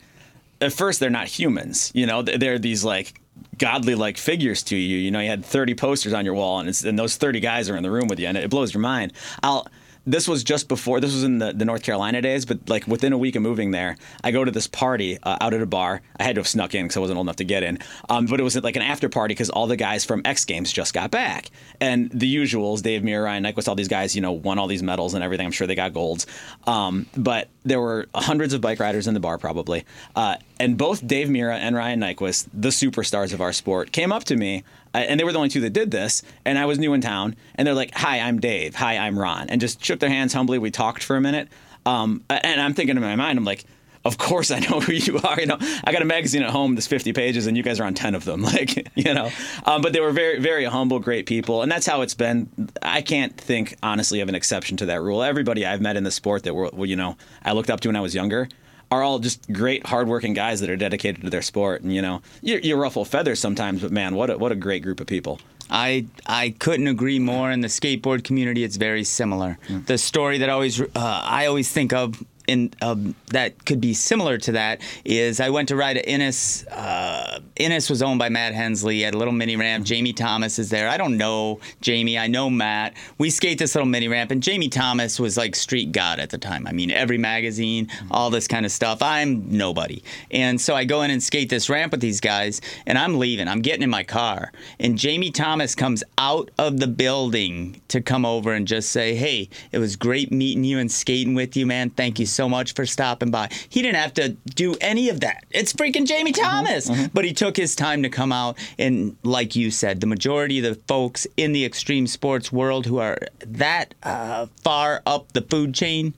[0.61, 1.93] at first they're not humans.
[1.95, 3.21] You know, they're these like
[3.59, 4.99] godly like figures to you.
[4.99, 7.77] You know, you had 30 posters on your wall, and, and those 30 guys are
[7.77, 9.13] in the room with you, and it blows your mind.
[9.43, 9.67] I'll
[10.07, 13.13] this was just before this was in the, the North Carolina days, but like within
[13.13, 16.01] a week of moving there, I go to this party uh, out at a bar.
[16.19, 17.79] I had to have snuck in because I wasn't old enough to get in.
[18.09, 20.73] Um, but it was like an after party because all the guys from X Games
[20.73, 24.33] just got back, and the usuals, Dave Mirra, Ryan Nyquist, all these guys, you know,
[24.33, 25.47] won all these medals and everything.
[25.47, 26.27] I'm sure they got golds.
[26.67, 31.07] Um, but there were hundreds of bike riders in the bar probably, uh, and both
[31.07, 34.65] Dave Mirra and Ryan Nyquist, the superstars of our sport, came up to me
[35.03, 36.23] and they were the only two that did this.
[36.45, 38.75] And I was new in town, and they're like, "Hi, I'm Dave.
[38.77, 40.59] Hi, I'm Ron," and just shook their hands humbly.
[40.59, 41.49] We talked for a minute,
[41.85, 43.65] um, and I'm thinking in my mind, I'm like,
[44.05, 46.75] "Of course I know who you are." You know, I got a magazine at home
[46.75, 48.43] that's 50 pages, and you guys are on 10 of them.
[48.47, 49.31] Like, you know,
[49.65, 52.49] um, but they were very, very humble, great people, and that's how it's been.
[52.83, 55.23] I can't think honestly of an exception to that rule.
[55.23, 57.97] Everybody I've met in the sport that were, you know, I looked up to when
[57.97, 58.49] I was younger
[58.91, 61.83] are all just great, hardworking guys that are dedicated to their sport.
[61.83, 64.83] And you know, you, you ruffle feathers sometimes, but man, what a, what a great
[64.83, 65.41] group of people.
[65.69, 67.51] I I couldn't agree more.
[67.51, 69.59] In the skateboard community, it's very similar.
[69.69, 69.87] Mm.
[69.87, 74.39] The story that always uh, I always think of in um, that could be similar
[74.39, 76.67] to that is I went to ride at Innis.
[76.67, 79.85] Uh, Innis was owned by Matt Hensley at a little mini ramp.
[79.85, 79.89] Mm-hmm.
[79.89, 80.89] Jamie Thomas is there.
[80.89, 82.19] I don't know Jamie.
[82.19, 82.95] I know Matt.
[83.19, 86.39] We skate this little mini ramp, and Jamie Thomas was like street god at the
[86.39, 86.67] time.
[86.67, 88.13] I mean, every magazine, mm-hmm.
[88.13, 89.03] all this kind of stuff.
[89.03, 92.99] I'm nobody, and so I go in and skate this ramp with these guys, and
[92.99, 93.49] I'm leaving.
[93.49, 98.25] I'm getting in my car, and Jamie Thomas comes out of the building to come
[98.25, 101.91] over and just say, "Hey, it was great meeting you and skating with you, man.
[101.91, 103.49] Thank you so much for stopping by.
[103.69, 105.45] He didn't have to do any of that.
[105.51, 106.89] It's freaking Jamie mm-hmm, Thomas.
[106.89, 107.11] Mm-hmm, mm-hmm.
[107.15, 108.57] But he took his time to come out.
[108.79, 112.99] And like you said, the majority of the folks in the extreme sports world who
[112.99, 116.15] are that uh, far up the food chain,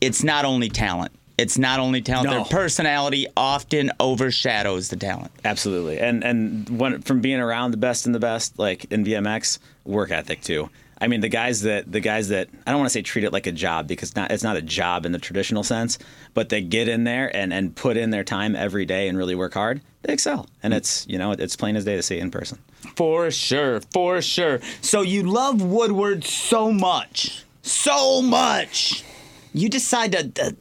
[0.00, 1.12] it's not only talent.
[1.38, 2.34] It's not only talent; no.
[2.34, 5.32] their personality often overshadows the talent.
[5.42, 9.58] Absolutely, and and when, from being around the best and the best, like in BMX,
[9.86, 10.68] work ethic too.
[11.00, 13.32] I mean, the guys that the guys that I don't want to say treat it
[13.32, 15.98] like a job because not it's not a job in the traditional sense,
[16.34, 19.34] but they get in there and and put in their time every day and really
[19.34, 19.80] work hard.
[20.02, 20.76] They excel, and mm.
[20.76, 22.58] it's you know it's plain as day to see in person.
[22.96, 24.60] For sure, for sure.
[24.82, 29.04] So you love Woodward so much, so much.
[29.52, 30.56] You decide to, to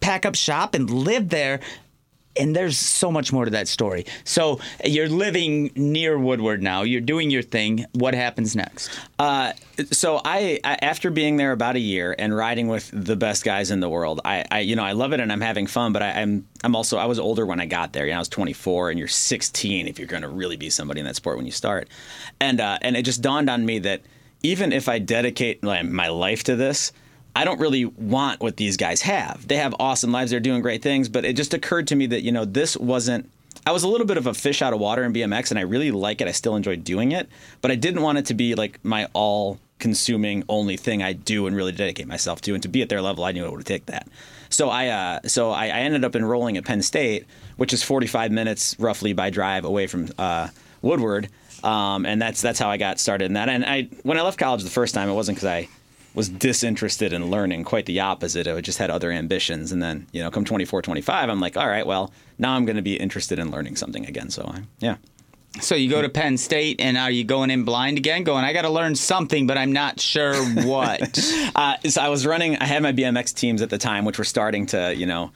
[0.00, 1.60] pack up shop and live there
[2.36, 4.06] and there's so much more to that story.
[4.24, 6.82] So you're living near Woodward now.
[6.82, 7.86] You're doing your thing.
[7.92, 8.90] What happens next?
[9.18, 9.52] Uh,
[9.90, 13.80] so I, after being there about a year and riding with the best guys in
[13.80, 15.92] the world, I, I you know I love it and I'm having fun.
[15.92, 18.04] But I, am I'm, I'm also I was older when I got there.
[18.04, 21.00] You know, I was 24 and you're 16 if you're going to really be somebody
[21.00, 21.88] in that sport when you start.
[22.40, 24.02] And uh, and it just dawned on me that
[24.42, 26.92] even if I dedicate my life to this,
[27.34, 29.46] I don't really want what these guys have.
[29.46, 32.22] They have awesome lives, they're doing great things, but it just occurred to me that,
[32.22, 33.30] you know, this wasn't
[33.66, 35.62] I was a little bit of a fish out of water in BMX and I
[35.62, 36.28] really like it.
[36.28, 37.28] I still enjoy doing it,
[37.60, 41.46] but I didn't want it to be like my all consuming only thing I do
[41.46, 42.54] and really dedicate myself to.
[42.54, 44.06] And to be at their level, I knew it would take that.
[44.48, 48.32] So I uh, so I, I, ended up enrolling at Penn State, which is 45
[48.32, 50.48] minutes roughly by drive away from uh,
[50.82, 51.28] Woodward.
[51.62, 53.48] Um, and that's that's how I got started in that.
[53.48, 55.68] And I when I left college the first time, it wasn't because I
[56.14, 57.64] was disinterested in learning.
[57.64, 58.46] Quite the opposite.
[58.46, 59.72] I just had other ambitions.
[59.72, 62.76] And then, you know, come 24, 25, I'm like, all right, well, now I'm going
[62.76, 64.30] to be interested in learning something again.
[64.30, 64.96] So, I, yeah.
[65.60, 68.22] So you go to Penn State, and are you going in blind again?
[68.22, 71.18] Going, I got to learn something, but I'm not sure what.
[71.56, 72.56] uh, so I was running.
[72.58, 75.32] I had my BMX teams at the time, which were starting to, you know,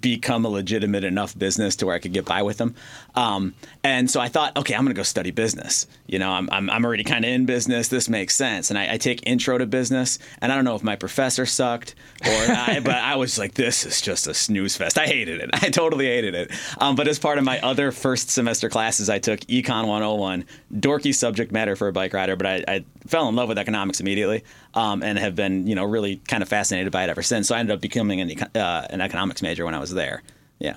[0.00, 2.74] become a legitimate enough business to where I could get by with them.
[3.16, 5.86] Um, and so I thought, okay, I'm going to go study business.
[6.06, 7.88] You know, I'm, I'm, I'm already kind of in business.
[7.88, 8.68] This makes sense.
[8.68, 10.18] And I, I, take intro to business.
[10.42, 13.86] And I don't know if my professor sucked or I, but I was like, this
[13.86, 14.98] is just a snooze fest.
[14.98, 15.50] I hated it.
[15.54, 16.50] I totally hated it.
[16.78, 21.14] Um, but as part of my other first semester classes, I took Econ 101, dorky
[21.14, 24.44] subject matter for a bike rider, but I, I fell in love with economics immediately
[24.74, 27.48] um, and have been, you know, really kind of fascinated by it ever since.
[27.48, 30.22] So I ended up becoming an, uh, an economics major when I was there.
[30.58, 30.76] Yeah.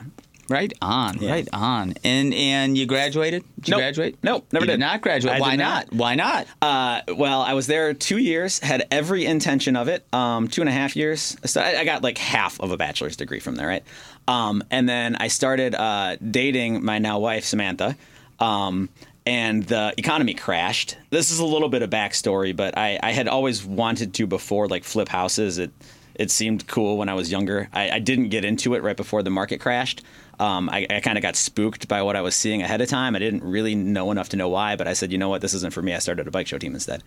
[0.50, 1.32] Right on, yeah.
[1.32, 1.94] right on.
[2.04, 3.44] And and you graduated?
[3.56, 3.80] Did you nope.
[3.80, 4.18] graduate?
[4.24, 4.74] Nope, never did.
[4.74, 4.80] did.
[4.80, 5.36] not graduate.
[5.36, 5.92] I Why not?
[5.92, 5.94] not?
[5.94, 6.48] Why not?
[6.62, 10.06] Uh, well, I was there two years, had every intention of it.
[10.14, 11.38] Um, two and a half years.
[11.46, 13.84] So I, I, got like half of a bachelor's degree from there, right?
[14.28, 17.96] Um, and then I started uh, dating my now wife Samantha.
[18.40, 18.90] Um,
[19.26, 20.98] and the economy crashed.
[21.12, 24.68] This is a little bit of backstory, but I, I had always wanted to before
[24.68, 25.60] like flip houses.
[25.60, 25.72] It
[26.16, 27.70] it seemed cool when I was younger.
[27.72, 30.04] I, I didn't get into it right before the market crashed.
[30.40, 33.16] Um, I, I kind of got spooked by what I was seeing ahead of time.
[33.16, 35.54] I didn't really know enough to know why, but I said, you know what, this
[35.54, 35.94] isn't for me.
[35.94, 37.04] I started a bike show team instead.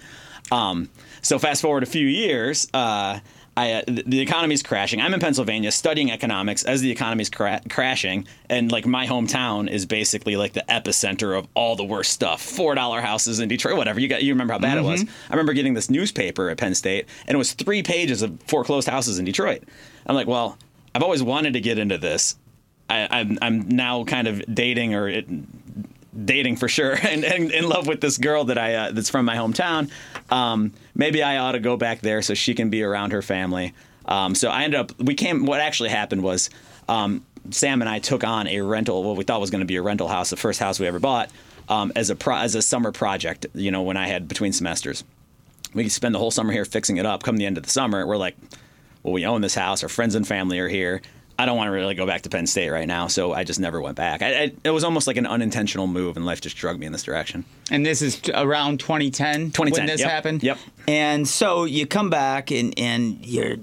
[0.50, 0.90] Um,
[1.22, 2.68] so fast forward a few years.
[2.74, 3.20] Uh,
[3.56, 5.00] I, uh, the economy's crashing.
[5.00, 9.84] I'm in Pennsylvania studying economics as the economy's cra- crashing, and like my hometown is
[9.84, 12.40] basically like the epicenter of all the worst stuff.
[12.40, 14.00] Four dollar houses in Detroit, whatever.
[14.00, 14.86] You got you remember how bad mm-hmm.
[14.86, 15.02] it was.
[15.02, 18.88] I remember getting this newspaper at Penn State, and it was three pages of foreclosed
[18.88, 19.64] houses in Detroit.
[20.06, 20.56] I'm like, well,
[20.94, 22.36] I've always wanted to get into this.
[22.92, 25.26] I, am I'm, I'm now kind of dating or it,
[26.26, 29.24] dating for sure and, and, in love with this girl that I uh, that's from
[29.24, 29.90] my hometown.
[30.30, 33.74] Um, maybe I ought to go back there so she can be around her family.
[34.04, 35.46] Um, so I ended up we came.
[35.46, 36.50] What actually happened was
[36.88, 39.02] um, Sam and I took on a rental.
[39.02, 40.98] What we thought was going to be a rental house, the first house we ever
[40.98, 41.30] bought,
[41.68, 43.46] um, as a pro, as a summer project.
[43.54, 45.04] You know, when I had between semesters,
[45.74, 47.22] we spend the whole summer here fixing it up.
[47.22, 48.36] Come the end of the summer, we're like,
[49.02, 49.82] well, we own this house.
[49.82, 51.02] Our friends and family are here.
[51.42, 53.58] I don't want to really go back to Penn State right now, so I just
[53.58, 54.22] never went back.
[54.22, 56.92] I, I, it was almost like an unintentional move, and life just drug me in
[56.92, 57.44] this direction.
[57.68, 60.44] And this is around 2010, 2010 when this yep, happened?
[60.44, 60.58] Yep.
[60.86, 63.56] And so you come back, and, and you're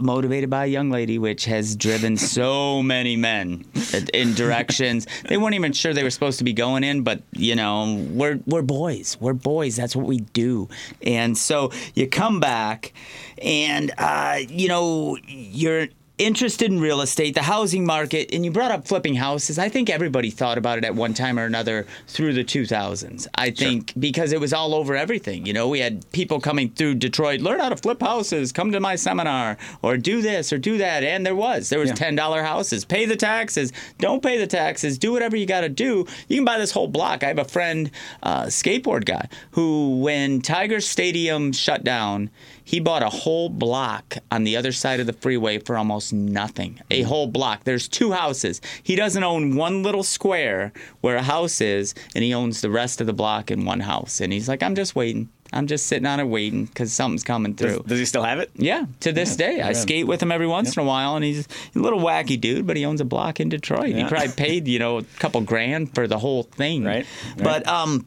[0.00, 3.66] motivated by a young lady, which has driven so many men
[4.12, 7.54] in directions they weren't even sure they were supposed to be going in, but, you
[7.54, 9.16] know, we're, we're boys.
[9.20, 9.76] We're boys.
[9.76, 10.68] That's what we do.
[11.06, 12.92] And so you come back,
[13.40, 15.86] and, uh, you know, you're
[16.18, 19.58] interested in real estate, the housing market, and you brought up flipping houses.
[19.58, 23.26] I think everybody thought about it at one time or another through the 2000s.
[23.34, 24.00] I think sure.
[24.00, 25.46] because it was all over everything.
[25.46, 28.80] You know, we had people coming through Detroit, learn how to flip houses, come to
[28.80, 31.02] my seminar, or do this or do that.
[31.02, 31.68] And there was.
[31.68, 32.10] There was yeah.
[32.10, 32.84] $10 houses.
[32.84, 33.72] Pay the taxes.
[33.98, 34.98] Don't pay the taxes.
[34.98, 36.06] Do whatever you got to do.
[36.28, 37.24] You can buy this whole block.
[37.24, 37.90] I have a friend,
[38.22, 42.30] uh, skateboard guy, who when Tiger Stadium shut down,
[42.64, 46.80] he bought a whole block on the other side of the freeway for almost nothing.
[46.90, 47.64] A whole block.
[47.64, 48.60] There's two houses.
[48.82, 53.00] He doesn't own one little square where a house is, and he owns the rest
[53.00, 54.20] of the block in one house.
[54.20, 55.28] And he's like, I'm just waiting.
[55.54, 57.78] I'm just sitting on it waiting because something's coming through.
[57.78, 58.50] Does, does, he still have it?
[58.54, 59.60] Yeah, to this yeah, day.
[59.60, 62.66] I skate with him every once in a while, and he's a little wacky dude,
[62.66, 63.90] but he owns a block in Detroit.
[63.90, 64.04] Yeah.
[64.04, 66.84] He probably paid, you know, a couple grand for the whole thing.
[66.84, 67.06] Right.
[67.36, 67.44] right.
[67.44, 68.06] But um,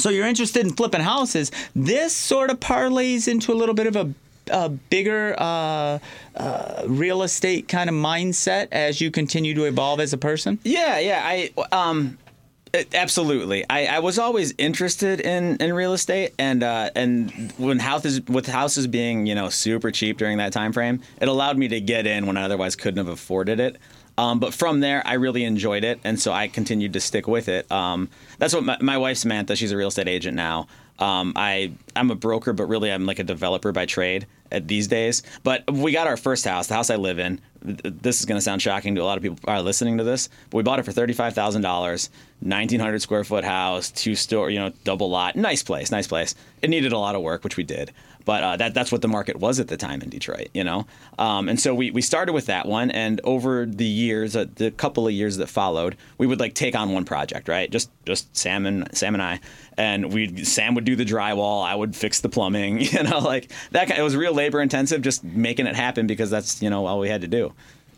[0.00, 1.50] so you're interested in flipping houses.
[1.74, 4.14] This sort of parlays into a little bit of a
[4.50, 5.98] a bigger uh,
[6.36, 10.58] uh, real estate kind of mindset as you continue to evolve as a person?
[10.64, 11.20] Yeah, yeah.
[11.22, 12.18] I um,
[12.94, 13.64] absolutely.
[13.68, 18.46] I, I was always interested in, in real estate, and uh, and when houses with
[18.46, 22.06] houses being you know super cheap during that time frame, it allowed me to get
[22.06, 23.76] in when I otherwise couldn't have afforded it.
[24.18, 27.48] Um, but from there, I really enjoyed it, and so I continued to stick with
[27.48, 27.70] it.
[27.72, 29.56] Um, that's what my, my wife Samantha.
[29.56, 30.66] She's a real estate agent now.
[30.98, 35.22] Um, I I'm a broker, but really I'm like a developer by trade these days.
[35.42, 37.40] But we got our first house, the house I live in.
[37.62, 40.28] This is going to sound shocking to a lot of people are listening to this,
[40.50, 42.10] but we bought it for thirty five thousand dollars,
[42.42, 46.34] nineteen hundred square foot house, two store, you know, double lot, nice place, nice place.
[46.60, 47.92] It needed a lot of work, which we did
[48.24, 50.86] but uh, that that's what the market was at the time in Detroit, you know.
[51.18, 54.70] Um, and so we, we started with that one, and over the years, uh, the
[54.70, 57.70] couple of years that followed, we would like take on one project, right?
[57.70, 59.40] Just just Sam and Sam and I,
[59.76, 63.50] and we Sam would do the drywall, I would fix the plumbing, you know, like
[63.72, 63.88] that.
[63.88, 66.98] Kind, it was real labor intensive, just making it happen because that's you know all
[66.98, 67.52] we had to do.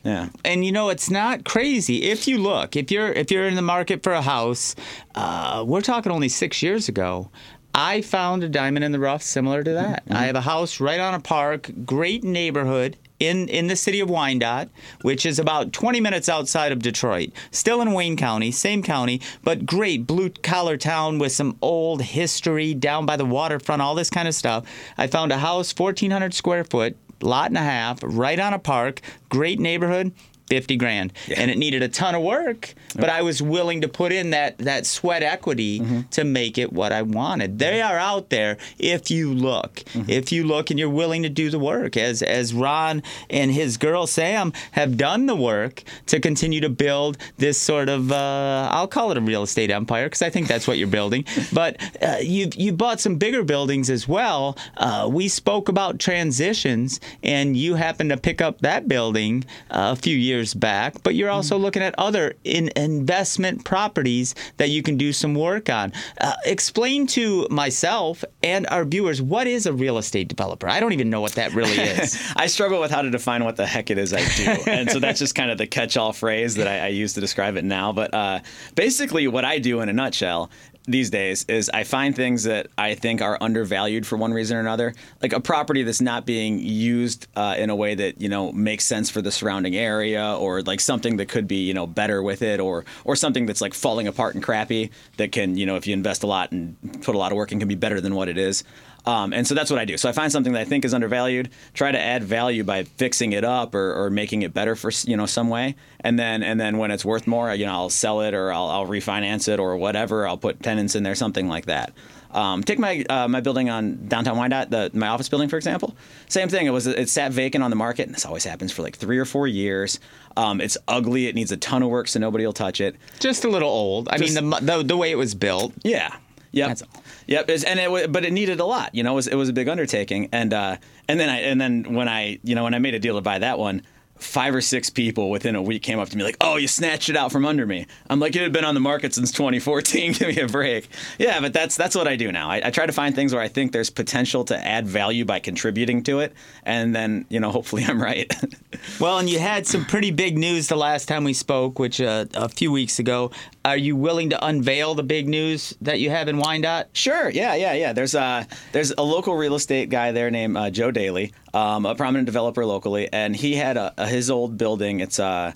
[0.05, 0.31] Yeah.
[0.45, 2.05] And you know, it's not crazy.
[2.11, 4.75] If you look, if you're if you're in the market for a house,
[5.15, 7.31] uh, we're talking only six years ago.
[7.75, 10.05] I found a diamond in the rough similar to that.
[10.05, 10.17] Mm-hmm.
[10.17, 14.11] I have a house right on a park, great neighborhood in, in the city of
[14.11, 14.69] Wyandotte,
[15.03, 17.31] which is about 20 minutes outside of Detroit.
[17.51, 22.75] Still in Wayne County, same county, but great blue collar town with some old history
[22.75, 24.65] down by the waterfront, all this kind of stuff.
[24.99, 29.01] I found a house, 1,400 square foot, lot and a half, right on a park,
[29.29, 30.13] great neighborhood.
[30.53, 31.13] 50 grand.
[31.27, 31.41] Yeah.
[31.41, 34.59] and it needed a ton of work but i was willing to put in that
[34.59, 36.01] that sweat equity mm-hmm.
[36.11, 37.59] to make it what i wanted.
[37.59, 39.73] They are out there if you look.
[39.77, 40.11] Mm-hmm.
[40.11, 43.77] if you look and you're willing to do the work as as ron and his
[43.77, 48.89] girl sam have done the work to continue to build this sort of uh, i'll
[48.97, 51.25] call it a real estate empire because i think that's what you're building.
[51.53, 54.57] But uh, you you bought some bigger buildings as well.
[54.77, 59.97] Uh, we spoke about transitions and you happened to pick up that building uh, a
[59.97, 61.65] few years years back, but you're also mm-hmm.
[61.65, 65.93] looking at other in investment properties that you can do some work on.
[66.21, 70.69] Uh, explain to myself and our viewers what is a real estate developer.
[70.69, 72.21] I don't even know what that really is.
[72.35, 74.99] I struggle with how to define what the heck it is I do, and so
[74.99, 77.93] that's just kind of the catch-all phrase that I, I use to describe it now.
[77.93, 78.41] But uh,
[78.75, 80.51] basically, what I do in a nutshell
[80.85, 84.61] these days is I find things that I think are undervalued for one reason or
[84.61, 88.53] another, like a property that's not being used uh, in a way that you know
[88.53, 92.23] makes sense for the surrounding area, or like something that could be you know better
[92.23, 95.77] with it, or or something that's like falling apart and crappy that can you know
[95.77, 98.01] if you invest a lot and put a lot of work in can be better
[98.01, 98.65] than what it is.
[99.05, 99.97] Um, and so that's what I do.
[99.97, 103.33] So I find something that I think is undervalued, try to add value by fixing
[103.33, 106.61] it up or, or making it better for you know some way, and then and
[106.61, 109.59] then when it's worth more, you know, I'll sell it or I'll, I'll refinance it
[109.59, 110.27] or whatever.
[110.27, 111.93] I'll put tenants in there, something like that.
[112.31, 115.95] Um, take my uh, my building on downtown Wyandotte, the, my office building, for example.
[116.29, 116.67] Same thing.
[116.67, 119.19] It was it sat vacant on the market, and this always happens for like three
[119.19, 120.01] or four years.
[120.37, 121.27] Um, it's ugly.
[121.27, 122.97] It needs a ton of work, so nobody will touch it.
[123.19, 124.09] Just a little old.
[124.09, 125.75] I Just, mean, the, the the way it was built.
[125.83, 126.15] Yeah,
[126.53, 126.79] Yep.
[127.27, 127.49] Yep.
[127.67, 128.95] and it, but it needed a lot.
[128.95, 130.29] You know, it was, it was a big undertaking.
[130.33, 130.77] And uh,
[131.09, 133.23] and then I and then when I you know when I made a deal to
[133.23, 133.83] buy that one,
[134.23, 137.09] five or six people within a week came up to me like, "Oh, you snatched
[137.09, 140.13] it out from under me." I'm like, "It had been on the market since 2014.
[140.19, 140.89] Give me a break."
[141.19, 142.49] Yeah, but that's that's what I do now.
[142.49, 145.41] I, I, try to find things where I think there's potential to add value by
[145.41, 148.33] contributing to it, and then you know, hopefully, I'm right.
[149.01, 152.27] well, and you had some pretty big news the last time we spoke, which uh,
[152.35, 153.31] a few weeks ago.
[153.65, 156.89] Are you willing to unveil the big news that you have in Wyandotte?
[156.95, 157.31] Sure.
[157.31, 157.93] Yeah, yeah, yeah.
[157.93, 161.95] There's a there's a local real estate guy there named uh, Joe Daly, um, a
[161.95, 164.99] prominent developer locally, and he had a, a his old building.
[164.99, 165.53] It's uh,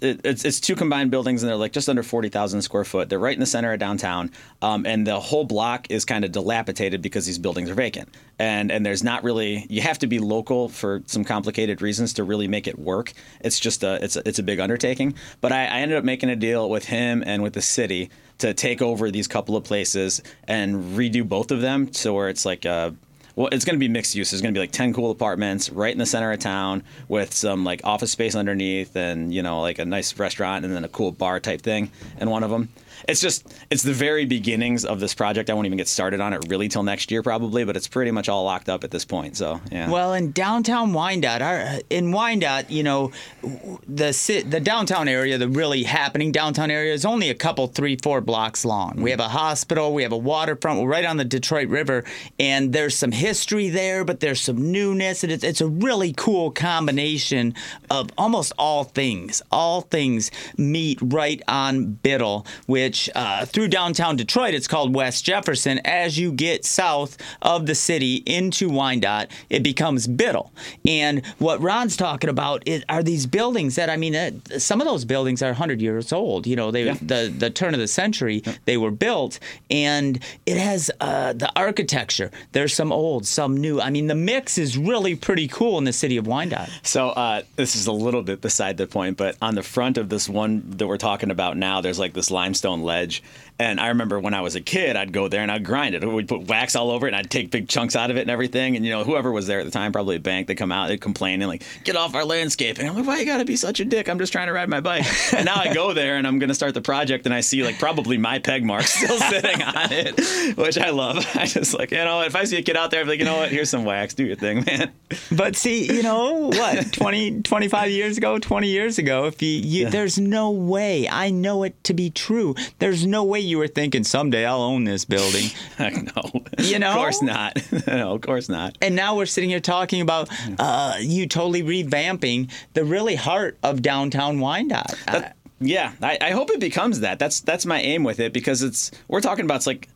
[0.00, 3.08] it, it's, it's two combined buildings and they're like just under 40,000 square foot.
[3.08, 4.30] They're right in the center of downtown.
[4.62, 8.08] Um, and the whole block is kind of dilapidated because these buildings are vacant.
[8.38, 12.24] And, and there's not really, you have to be local for some complicated reasons to
[12.24, 13.12] really make it work.
[13.40, 15.14] It's just a, it's a, it's a big undertaking.
[15.40, 18.54] But I, I ended up making a deal with him and with the city to
[18.54, 21.92] take over these couple of places and redo both of them.
[21.92, 22.94] So where it's like, a,
[23.40, 24.30] well, it's going to be mixed use.
[24.30, 27.32] There's going to be like 10 cool apartments right in the center of town with
[27.32, 30.88] some like office space underneath and, you know, like a nice restaurant and then a
[30.88, 32.68] cool bar type thing in one of them
[33.10, 35.50] it's just it's the very beginnings of this project.
[35.50, 38.10] I won't even get started on it really till next year probably, but it's pretty
[38.10, 39.36] much all locked up at this point.
[39.36, 39.90] So yeah.
[39.90, 44.10] Well, in downtown Wyandotte, our, in Wyandotte, you know, the
[44.46, 48.64] the downtown area, the really happening downtown area is only a couple, three, four blocks
[48.64, 48.92] long.
[48.92, 49.02] Mm-hmm.
[49.02, 52.04] We have a hospital, we have a waterfront, we're right on the Detroit River,
[52.38, 56.50] and there's some history there, but there's some newness, and it's, it's a really cool
[56.50, 57.54] combination
[57.90, 59.42] of almost all things.
[59.50, 65.78] All things meet right on Biddle, which uh, through downtown Detroit, it's called West Jefferson.
[65.84, 70.52] As you get south of the city into Wyandotte, it becomes Biddle.
[70.86, 74.86] And what Ron's talking about is, are these buildings that I mean, uh, some of
[74.86, 76.46] those buildings are 100 years old.
[76.46, 79.38] You know, they the the turn of the century they were built,
[79.70, 82.30] and it has uh, the architecture.
[82.52, 83.80] There's some old, some new.
[83.80, 86.70] I mean, the mix is really pretty cool in the city of Wyandotte.
[86.82, 90.08] So uh, this is a little bit beside the point, but on the front of
[90.08, 93.22] this one that we're talking about now, there's like this limestone ledge.
[93.58, 96.02] And I remember when I was a kid, I'd go there and I'd grind it.
[96.02, 98.30] We'd put wax all over it and I'd take big chunks out of it and
[98.30, 98.74] everything.
[98.74, 100.88] And you know, whoever was there at the time, probably a bank, they come out,
[100.88, 102.86] they complain and like, get off our landscaping.
[102.86, 104.08] And I'm like, why you gotta be such a dick?
[104.08, 105.04] I'm just trying to ride my bike.
[105.34, 107.78] and now I go there and I'm gonna start the project and I see like
[107.78, 111.18] probably my peg mark still sitting on it, which I love.
[111.34, 113.26] I just like, you know, if I see a kid out there, I'm like, you
[113.26, 114.90] know what, here's some wax, do your thing, man.
[115.30, 116.94] But see, you know what?
[116.94, 119.90] 20, 25 years ago, 20 years ago, if you, you Yeah.
[119.90, 121.10] there's no way.
[121.10, 122.54] I know it to be true.
[122.78, 125.50] There's no way you were thinking someday I'll own this building.
[125.78, 126.44] no.
[126.58, 126.90] You know?
[126.90, 127.58] Of course not.
[127.86, 128.78] no, of course not.
[128.80, 133.82] and now we're sitting here talking about uh, you totally revamping the really heart of
[133.82, 134.94] downtown Wyandotte.
[135.08, 135.22] Uh,
[135.62, 137.18] Yeah, I, I hope it becomes that.
[137.18, 139.88] That's that's my aim with it because it's we're talking about it's like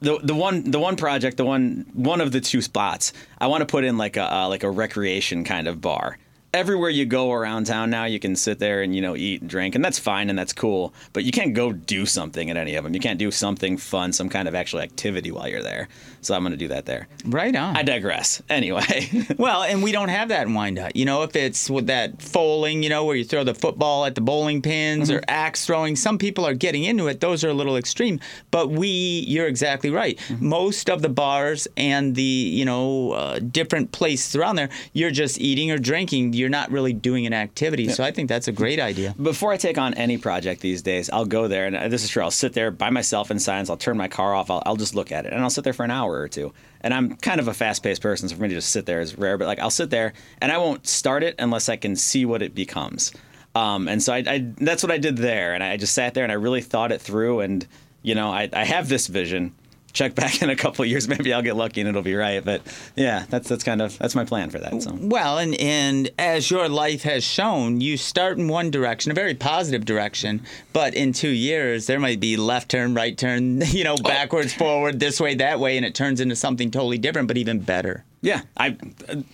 [0.00, 3.62] the the one the one project the one one of the two spots I want
[3.62, 6.16] to put in like a uh, like a recreation kind of bar.
[6.54, 9.50] Everywhere you go around town now, you can sit there and you know eat and
[9.50, 10.94] drink, and that's fine and that's cool.
[11.12, 12.94] But you can't go do something at any of them.
[12.94, 15.88] You can't do something fun, some kind of actual activity while you're there.
[16.26, 17.08] So I'm going to do that there.
[17.26, 17.76] right on.
[17.76, 18.42] I digress.
[18.48, 20.96] Anyway, Well, and we don't have that in Wyandotte.
[20.96, 24.14] You know, if it's with that foaling, you know, where you throw the football at
[24.14, 25.30] the bowling pins or mm-hmm.
[25.30, 27.20] axe throwing, some people are getting into it.
[27.20, 28.20] Those are a little extreme.
[28.50, 30.18] But we, you're exactly right.
[30.28, 30.48] Mm-hmm.
[30.48, 35.40] Most of the bars and the, you know, uh, different places around there, you're just
[35.40, 36.32] eating or drinking.
[36.32, 37.88] You're not really doing an activity.
[37.88, 39.14] So I think that's a great idea.
[39.20, 42.10] before I take on any project these days, I'll go there, and uh, this is
[42.10, 42.22] true.
[42.22, 43.70] I'll sit there by myself in silence.
[43.70, 44.50] I'll turn my car off.
[44.50, 46.52] I'll, I'll just look at it, and I'll sit there for an hour or two.
[46.80, 49.16] And I'm kind of a fast-paced person, so for me to just sit there is
[49.16, 49.38] rare.
[49.38, 52.42] But like, I'll sit there, and I won't start it unless I can see what
[52.42, 53.12] it becomes.
[53.54, 56.24] Um, and so I, I, that's what I did there, and I just sat there
[56.24, 57.40] and I really thought it through.
[57.40, 57.66] And
[58.02, 59.54] you know, I, I have this vision.
[59.94, 62.44] Check back in a couple of years, maybe I'll get lucky and it'll be right.
[62.44, 62.62] But
[62.96, 64.82] yeah, that's that's kind of that's my plan for that.
[64.82, 64.96] So.
[65.00, 69.34] Well, and and as your life has shown, you start in one direction, a very
[69.34, 70.42] positive direction,
[70.72, 74.02] but in two years there might be left turn, right turn, you know, oh.
[74.02, 77.60] backwards, forward, this way, that way, and it turns into something totally different, but even
[77.60, 78.04] better.
[78.24, 78.78] Yeah, I,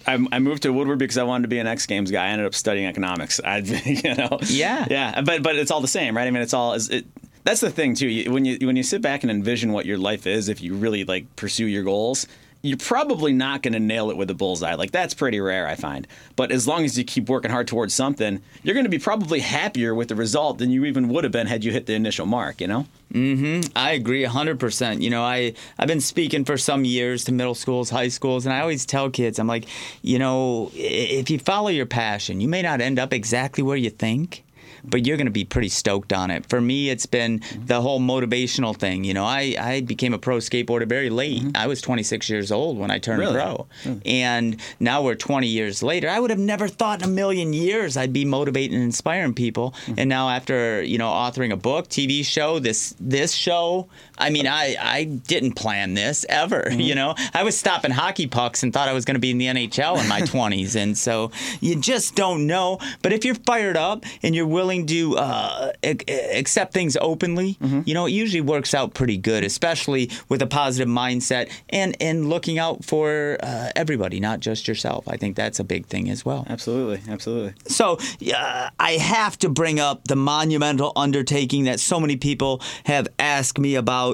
[0.05, 2.27] I I moved to Woodward because I wanted to be an X Games guy.
[2.27, 3.41] I ended up studying economics.
[3.45, 4.41] I, you know.
[4.47, 4.85] Yeah.
[4.91, 6.27] Yeah, but but it's all the same, right?
[6.27, 7.07] I mean, it's all is it.
[7.45, 8.31] That's the thing too.
[8.31, 11.05] When you when you sit back and envision what your life is, if you really
[11.05, 12.27] like pursue your goals,
[12.63, 14.75] you're probably not going to nail it with a bullseye.
[14.75, 16.07] Like that's pretty rare, I find.
[16.37, 19.41] But as long as you keep working hard towards something, you're going to be probably
[19.41, 22.27] happier with the result than you even would have been had you hit the initial
[22.27, 22.61] mark.
[22.61, 22.87] You know.
[23.13, 23.73] Mm-hmm.
[23.75, 25.03] I agree 100%.
[25.03, 28.53] You know, I, I've been speaking for some years to middle schools, high schools, and
[28.53, 29.67] I always tell kids, I'm like,
[30.03, 33.91] you know, if you follow your passion, you may not end up exactly where you
[33.91, 34.45] think.
[34.85, 36.47] But you're going to be pretty stoked on it.
[36.47, 39.05] For me, it's been the whole motivational thing.
[39.05, 41.43] You know, I, I became a pro skateboarder very late.
[41.43, 41.51] Mm-hmm.
[41.57, 43.35] I was 26 years old when I turned Really?
[43.35, 43.67] pro.
[44.05, 46.09] And now we're 20 years later.
[46.09, 49.73] I would have never thought in a million years I'd be motivating and inspiring people.
[49.87, 49.95] Mm-hmm.
[49.99, 53.89] And now after, you know, authoring a book, TV show, this this show,
[54.21, 57.15] I mean, I I didn't plan this ever, you know.
[57.35, 60.01] I was stopping hockey pucks and thought I was going to be in the NHL
[60.01, 60.77] in my 20s.
[60.77, 65.17] And so you just don't know, but if you're fired up and you're willing to
[65.17, 70.47] uh, accept things openly, you know, it usually works out pretty good, especially with a
[70.47, 75.09] positive mindset and and looking out for uh, everybody, not just yourself.
[75.09, 76.47] I think that's a big thing as well.
[76.49, 77.55] Absolutely, absolutely.
[77.67, 77.99] So
[78.35, 83.59] uh, I have to bring up the monumental undertaking that so many people have asked
[83.59, 84.10] me about.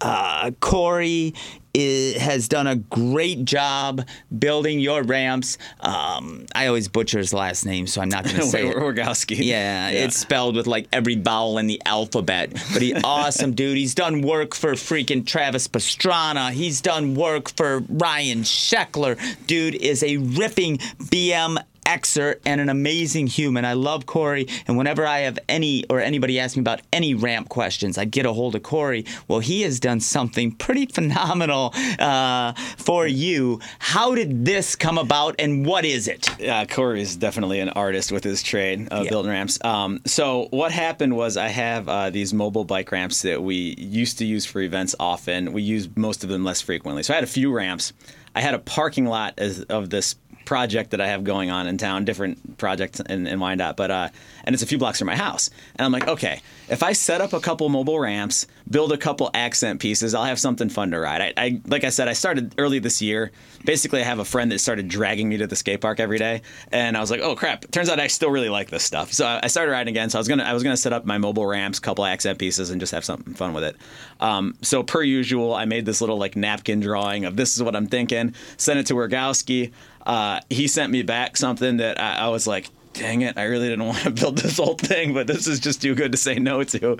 [0.00, 1.34] Uh, Corey
[1.78, 5.58] i has done a great job building your ramps.
[5.80, 8.76] Um, I always butcher his last name, so I'm not going to say it.
[8.76, 9.36] Rogowski.
[9.38, 12.52] Yeah, it's spelled with like every vowel in the alphabet.
[12.72, 13.76] But he awesome dude.
[13.76, 16.50] He's done work for freaking Travis Pastrana.
[16.52, 19.18] He's done work for Ryan Sheckler.
[19.46, 21.58] Dude is a ripping BM
[21.88, 23.64] Xer and an amazing human.
[23.64, 27.48] I love Corey, and whenever I have any or anybody ask me about any ramp
[27.48, 29.06] questions, I get a hold of Corey.
[29.26, 33.60] Well, he has done something pretty phenomenal uh, for you.
[33.78, 36.28] How did this come about, and what is it?
[36.38, 39.10] Yeah, Corey is definitely an artist with his trade of Yeah.
[39.10, 39.58] building ramps.
[39.64, 44.18] Um, so what happened was I have uh, these mobile bike ramps that we used
[44.18, 45.52] to use for events often.
[45.52, 47.02] We use most of them less frequently.
[47.02, 47.92] So I had a few ramps.
[48.34, 50.14] I had a parking lot as, of this
[50.48, 54.08] project that I have going on in town, different projects in, in Wyandotte, but uh,
[54.44, 55.50] and it's a few blocks from my house.
[55.76, 56.40] And I'm like, okay,
[56.70, 60.40] if I set up a couple mobile ramps, build a couple accent pieces, I'll have
[60.40, 61.20] something fun to ride.
[61.20, 63.30] I, I like I said, I started early this year.
[63.66, 66.40] Basically, I have a friend that started dragging me to the skate park every day,
[66.72, 67.70] and I was like, oh crap!
[67.70, 69.12] Turns out I still really like this stuff.
[69.12, 70.08] So I started riding again.
[70.08, 72.70] So I was gonna I was gonna set up my mobile ramps, couple accent pieces,
[72.70, 73.76] and just have something fun with it.
[74.20, 77.76] Um, so per usual, I made this little like napkin drawing of this is what
[77.76, 78.34] I'm thinking.
[78.56, 79.72] Sent it to Wergowski.
[80.08, 83.68] Uh, he sent me back something that I, I was like, dang it, I really
[83.68, 86.38] didn't want to build this whole thing, but this is just too good to say
[86.38, 86.96] no to.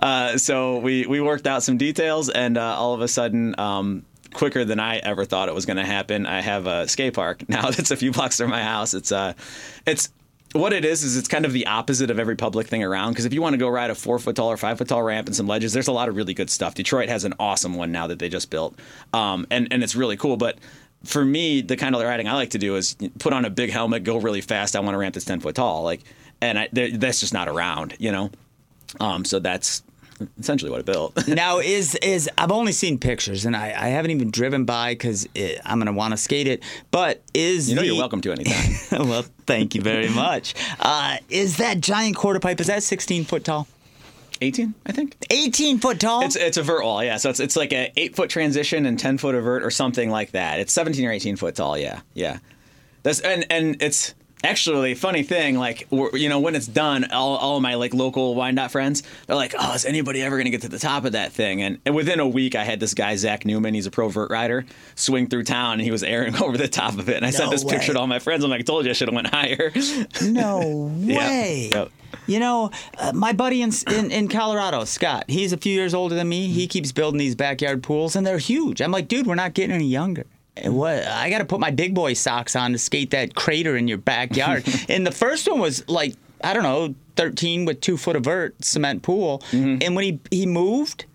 [0.00, 4.04] Uh, so we, we worked out some details, and uh, all of a sudden, um,
[4.32, 7.44] quicker than I ever thought it was going to happen, I have a skate park
[7.48, 8.94] now that's a few blocks from my house.
[8.94, 9.34] It's uh,
[9.86, 10.10] it's
[10.52, 13.24] what it is is it's kind of the opposite of every public thing around because
[13.24, 15.26] if you want to go ride a four foot tall or five foot tall ramp
[15.26, 17.90] and some ledges there's a lot of really good stuff detroit has an awesome one
[17.90, 18.78] now that they just built
[19.14, 20.58] um, and, and it's really cool but
[21.04, 23.70] for me the kind of riding i like to do is put on a big
[23.70, 26.00] helmet go really fast i want a ramp that's 10 foot tall like
[26.40, 28.30] and I, that's just not around you know
[29.00, 29.82] um, so that's
[30.38, 31.28] essentially what I built.
[31.28, 35.28] now is is I've only seen pictures and I, I haven't even driven by because
[35.64, 36.62] I'm gonna want to skate it.
[36.90, 38.74] But is you know the, you're welcome to anytime.
[39.08, 40.54] well, thank you very much.
[40.80, 42.60] Uh, is that giant quarter pipe?
[42.60, 43.66] Is that 16 foot tall?
[44.40, 45.16] 18, I think.
[45.30, 46.24] 18 foot tall.
[46.24, 47.16] It's it's a vert wall, yeah.
[47.16, 50.32] So it's it's like a eight foot transition and 10 foot vert or something like
[50.32, 50.60] that.
[50.60, 52.38] It's 17 or 18 foot tall, yeah, yeah.
[53.02, 54.14] That's and and it's
[54.44, 58.34] actually funny thing like you know when it's done all, all of my like local
[58.34, 61.12] Wyandotte friends they're like oh is anybody ever going to get to the top of
[61.12, 63.90] that thing and, and within a week i had this guy zach newman he's a
[63.90, 64.64] pro vert rider
[64.94, 67.36] swing through town and he was airing over the top of it and i No
[67.36, 67.74] sent this way.
[67.74, 69.72] picture to all my friends i'm like i told you i should have went higher
[70.22, 71.68] no way.
[71.72, 71.90] Yep.
[72.26, 75.24] You know, uh, my buddy in, in in Colorado, Scott.
[75.28, 76.48] He's a few years older than me.
[76.48, 78.82] He keeps building these backyard pools, and they're huge.
[78.82, 80.26] I'm like, dude, we're not getting any younger.
[80.64, 83.88] What I got to put my big boy socks on to skate that crater in
[83.88, 84.64] your backyard.
[84.88, 88.62] and the first one was like I don't know, 13 with two foot of vert
[88.64, 89.38] cement pool.
[89.50, 89.78] Mm-hmm.
[89.82, 91.06] And when he he moved,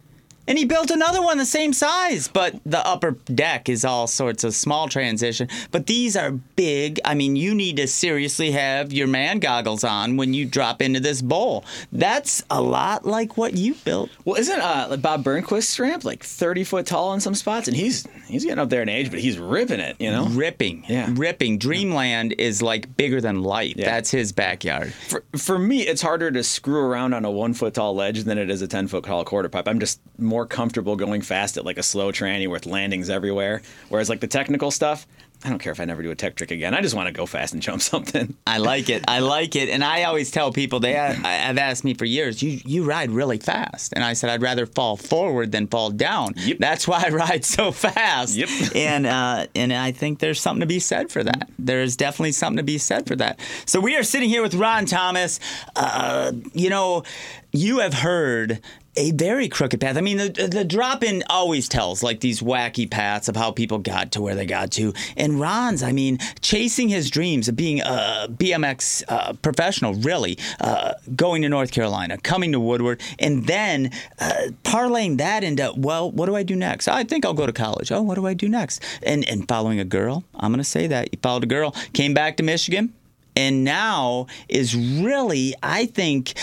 [0.47, 4.43] and he built another one the same size, but the upper deck is all sorts
[4.43, 5.47] of small transition.
[5.71, 6.99] But these are big.
[7.05, 10.99] I mean, you need to seriously have your man goggles on when you drop into
[10.99, 11.65] this bowl.
[11.91, 14.09] That's a lot like what you built.
[14.25, 18.05] well isn't uh, bob burnquist's ramp like 30 foot tall in some spots and he's
[18.27, 21.07] he's getting up there in age but he's ripping it you know Ripping, Yeah.
[21.11, 21.57] ripping.
[21.57, 23.73] Dreamland is like bigger than life.
[23.75, 23.85] Yeah.
[23.85, 24.93] That's his backyard.
[24.93, 28.37] for, for me, it's harder to screw around on a one foot tall ledge than
[28.37, 29.67] it is a 10 foot tall quarter pipe.
[29.67, 33.61] I'm just more comfortable going fast at like a slow tranny with landings everywhere.
[33.89, 35.07] Whereas like the technical stuff,
[35.45, 36.73] I don't care if I never do a tech trick again.
[36.73, 38.35] I just want to go fast and jump something.
[38.47, 39.03] I like it.
[39.07, 39.69] I like it.
[39.69, 43.38] And I always tell people they have asked me for years, you you ride really
[43.38, 43.93] fast.
[43.93, 46.33] And I said I'd rather fall forward than fall down.
[46.38, 46.57] Yep.
[46.59, 48.35] That's why I ride so fast.
[48.35, 48.49] Yep.
[48.77, 51.49] And uh, and I think there's something to be said for that.
[51.57, 53.39] There is definitely something to be said for that.
[53.65, 55.39] So we are sitting here with Ron Thomas.
[55.75, 57.03] Uh, you know,
[57.51, 58.61] you have heard
[58.97, 59.95] a very crooked path.
[59.95, 63.77] I mean, the, the drop in always tells like these wacky paths of how people
[63.77, 64.93] got to where they got to.
[65.15, 70.93] And Ron's, I mean, chasing his dreams of being a BMX uh, professional, really, uh,
[71.15, 76.25] going to North Carolina, coming to Woodward, and then uh, parlaying that into, well, what
[76.25, 76.87] do I do next?
[76.87, 77.91] I think I'll go to college.
[77.91, 78.83] Oh, what do I do next?
[79.03, 81.13] And, and following a girl, I'm going to say that.
[81.13, 82.93] You followed a girl, came back to Michigan,
[83.35, 86.33] and now is really, I think,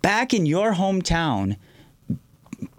[0.00, 1.56] back in your hometown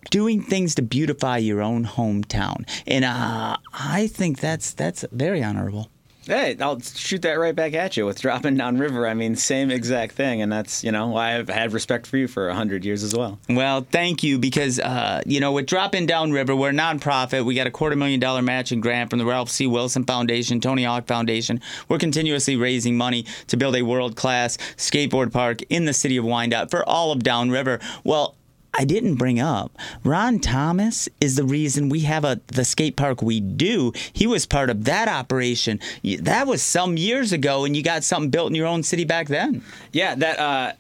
[0.10, 5.90] doing things to beautify your own hometown and uh, i think that's that's very honorable
[6.28, 9.08] Hey, I'll shoot that right back at you with dropping down river.
[9.08, 10.42] I mean, same exact thing.
[10.42, 13.38] And that's, you know, why I've had respect for you for 100 years as well.
[13.48, 17.54] well thank you because uh, you know with dropping down river we're a nonprofit we
[17.54, 21.06] got a quarter million dollar matching grant from the ralph c wilson foundation tony hawk
[21.06, 26.26] foundation we're continuously raising money to build a world-class skateboard park in the city of
[26.26, 28.36] wyandotte for all of downriver well
[28.78, 29.78] I didn't bring up.
[30.04, 33.94] Ron Thomas is the reason we have a the skate park we do.
[34.12, 35.80] He was part of that operation.
[36.20, 39.28] That was some years ago, and you got something built in your own city back
[39.28, 39.64] then.
[39.92, 40.74] Yeah, that, uh,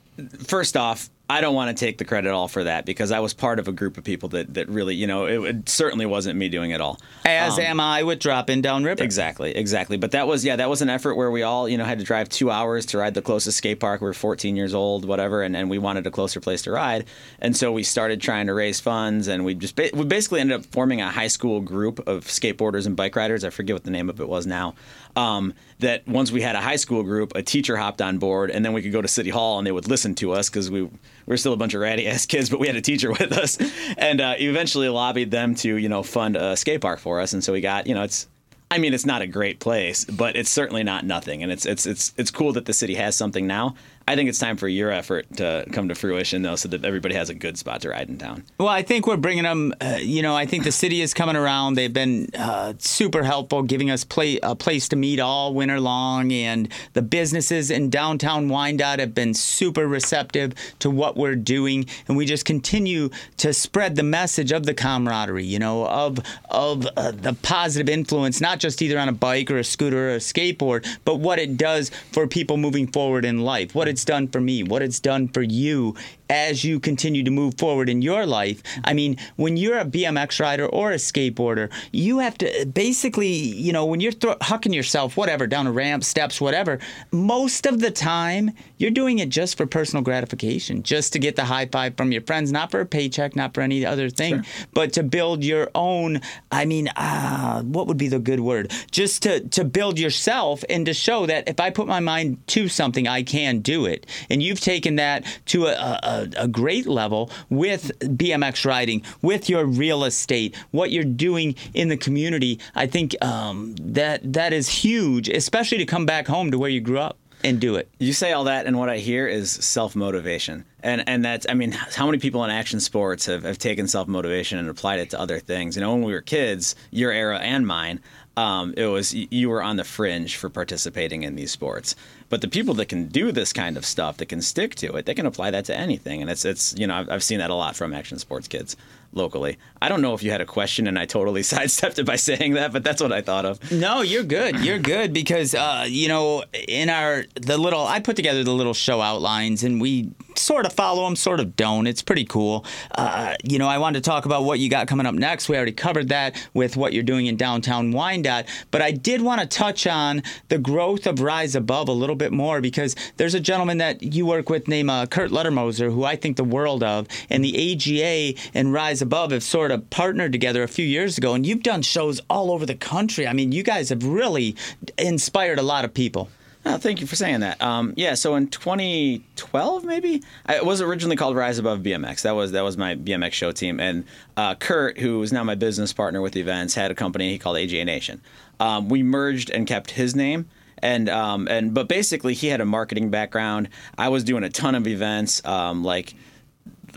[0.44, 3.34] first off, I don't want to take the credit all for that because I was
[3.34, 6.38] part of a group of people that, that really, you know, it, it certainly wasn't
[6.38, 7.00] me doing it all.
[7.26, 9.04] As Um, am I with dropping down river.
[9.04, 9.98] Exactly, exactly.
[9.98, 12.06] But that was yeah, that was an effort where we all you know had to
[12.06, 14.02] drive two hours to ride the closest skate park.
[14.02, 17.06] We were 14 years old, whatever, and, and we wanted a closer place to ride.
[17.40, 20.60] And so we started trying to raise funds, and we just ba- we basically ended
[20.60, 23.44] up forming a high school group of skateboarders and bike riders.
[23.44, 24.76] I forget what the name of it was now.
[25.16, 28.64] Um, that once we had a high school group, a teacher hopped on board, and
[28.64, 30.90] then we could go to city hall and they would listen to us because we
[31.26, 33.32] we were still a bunch of ratty ass kids, but we had a teacher with
[33.32, 33.58] us,
[33.98, 37.34] and uh, eventually lobbied them to you know fund a skate park for us.
[37.34, 38.28] And so we got you know it's
[38.72, 41.86] I mean, it's not a great place, but it's certainly not nothing, and it's it's
[41.86, 43.76] it's it's cool that the city has something now.
[44.08, 47.16] I think it's time for your effort to come to fruition, though, so that everybody
[47.16, 48.44] has a good spot to ride in town.
[48.60, 49.74] Well, I think we're bringing them.
[49.82, 51.74] Uh, you know, I think the city is coming around.
[51.74, 56.32] They've been uh, super helpful, giving us play, a place to meet all winter long,
[56.32, 62.16] and the businesses in downtown Wyandotte have been super receptive to what we're doing, and
[62.16, 65.46] we just continue to spread the message of the camaraderie.
[65.46, 66.20] You know, of
[66.52, 70.16] of uh, the positive influence, not just either on a bike or a scooter or
[70.16, 73.74] a skateboard, but what it does for people moving forward in life.
[73.74, 75.96] What it's done for me, what it's done for you
[76.30, 78.62] as you continue to move forward in your life.
[78.84, 83.72] I mean, when you're a BMX rider or a skateboarder, you have to basically, you
[83.72, 86.80] know, when you're hucking yourself, whatever, down a ramp, steps, whatever,
[87.12, 91.46] most of the time, you're doing it just for personal gratification, just to get the
[91.46, 94.66] high five from your friends, not for a paycheck, not for any other thing, sure.
[94.74, 96.22] but to build your own,
[96.52, 98.72] I mean, uh, what would be the good word?
[98.92, 102.68] Just to, to build yourself and to show that if I put my mind to
[102.68, 104.06] something, I can do it.
[104.30, 109.66] And you've taken that to a, a a, great level with BMX riding, with your
[109.66, 112.60] real estate, what you're doing in the community.
[112.76, 116.82] I think um, that that is huge, especially to come back home to where you
[116.82, 117.90] grew up and do it.
[118.00, 120.66] You say all that, and what I hear is self motivation.
[120.82, 124.08] And and that's I mean, how many people in action sports have, have taken self
[124.08, 125.76] motivation and applied it to other things?
[125.76, 128.02] You know, when we were kids, your era and mine,
[128.38, 131.96] um, it was you were on the fringe for participating in these sports.
[132.28, 135.06] But the people that can do this kind of stuff, that can stick to it,
[135.06, 136.22] they can apply that to anything.
[136.22, 138.76] And it's it's you know I've, I've seen that a lot from action sports kids
[139.14, 139.58] locally.
[139.82, 142.54] I don't know if you had a question and I totally sidestepped it by saying
[142.54, 143.72] that, but that's what I thought of.
[143.72, 144.60] No, you're good.
[144.60, 148.74] You're good because uh, you know in our the little I put together the little
[148.74, 151.88] show outlines and we sort of follow them, sort of don't.
[151.88, 152.66] It's pretty cool.
[152.94, 155.50] Uh, you know, I wanted to talk about what you got coming up next.
[155.50, 159.42] We already covered that with what you're doing in downtown Wyandotte, but I did want
[159.42, 163.40] to touch on the growth of Rise Above a little bit more because there's a
[163.40, 167.08] gentleman that you work with named uh, Kurt Lettermoser who I think the world of,
[167.30, 171.36] and the AGA and Rise Above have sort of partnered together a few years ago,
[171.36, 173.28] and you've done shows all over the country.
[173.28, 174.56] I mean, you guys have really
[174.98, 176.30] inspired a lot of people.
[176.66, 177.62] Oh, thank you for saying that.
[177.62, 182.24] Um, yeah, so in 2012, maybe it was originally called Rise Above BMX.
[182.24, 185.54] That was that was my BMX show team, and uh, Kurt, who is now my
[185.54, 188.20] business partner with the events, had a company he called AGA Nation.
[188.60, 190.50] Um, we merged and kept his name,
[190.80, 193.70] and um, and but basically he had a marketing background.
[194.00, 196.16] I was doing a ton of events, um, like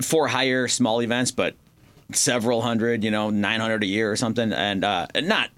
[0.01, 1.55] for hire small events, but
[2.13, 5.51] several hundred, you know, 900 a year or something, and uh, not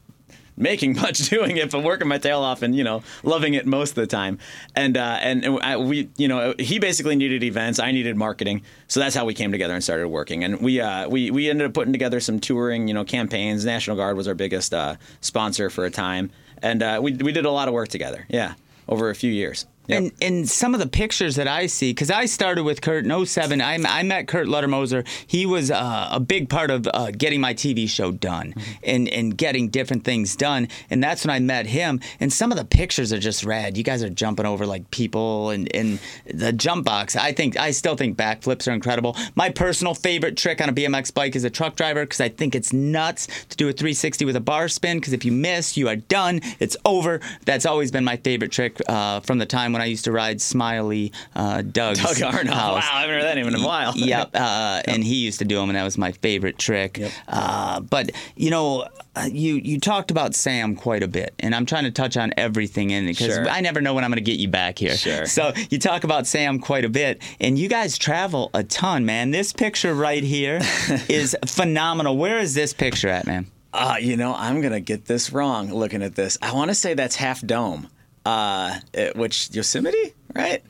[0.61, 3.91] making much doing it, but working my tail off and you know loving it most
[3.91, 4.39] of the time.
[4.77, 9.01] And uh, and I, we you know he basically needed events, I needed marketing, so
[9.01, 10.45] that's how we came together and started working.
[10.45, 13.65] And we uh, we we ended up putting together some touring you know campaigns.
[13.65, 16.31] National Guard was our biggest uh, sponsor for a time,
[16.63, 18.27] and uh, we we did a lot of work together.
[18.29, 18.55] Yeah,
[18.89, 19.67] over a few years.
[19.87, 19.99] Yep.
[19.99, 23.27] And and some of the pictures that I see, because I started with Kurt in
[23.27, 25.07] 07, I, I met Kurt Lettermoser.
[25.27, 28.73] He was uh, a big part of uh, getting my TV show done mm-hmm.
[28.85, 30.69] and, and getting different things done.
[30.91, 32.01] And that's when I met him.
[32.21, 33.77] And some of the pictures are just rad.
[33.77, 37.17] You guys are jumping over like people and, and the jump box.
[37.17, 39.17] I think I still think backflips are incredible.
[39.35, 42.55] My personal favorite trick on a BMX bike is a truck driver because I think
[42.55, 45.89] it's nuts to do a 360 with a bar spin because if you miss, you
[45.89, 46.41] are done.
[46.61, 47.21] It's over.
[47.45, 50.13] That's always been my favorite trick uh, from the time when when I used to
[50.13, 52.55] ride Smiley uh, Doug's Doug Arnold.
[52.55, 52.85] House.
[52.85, 53.93] Wow, I haven't heard that name in a while.
[53.97, 56.99] yep, uh, and he used to do them, and that was my favorite trick.
[56.99, 57.13] Yep.
[57.27, 61.65] Uh, but you know, uh, you you talked about Sam quite a bit, and I'm
[61.65, 63.49] trying to touch on everything in it because sure.
[63.49, 64.97] I never know when I'm going to get you back here.
[64.97, 65.25] Sure.
[65.25, 69.31] So you talk about Sam quite a bit, and you guys travel a ton, man.
[69.31, 70.61] This picture right here
[71.09, 72.19] is phenomenal.
[72.19, 73.47] Where is this picture at, man?
[73.73, 76.37] Uh, you know, I'm gonna get this wrong looking at this.
[76.43, 77.89] I want to say that's half dome
[78.25, 80.63] uh, it, which Yosemite, right?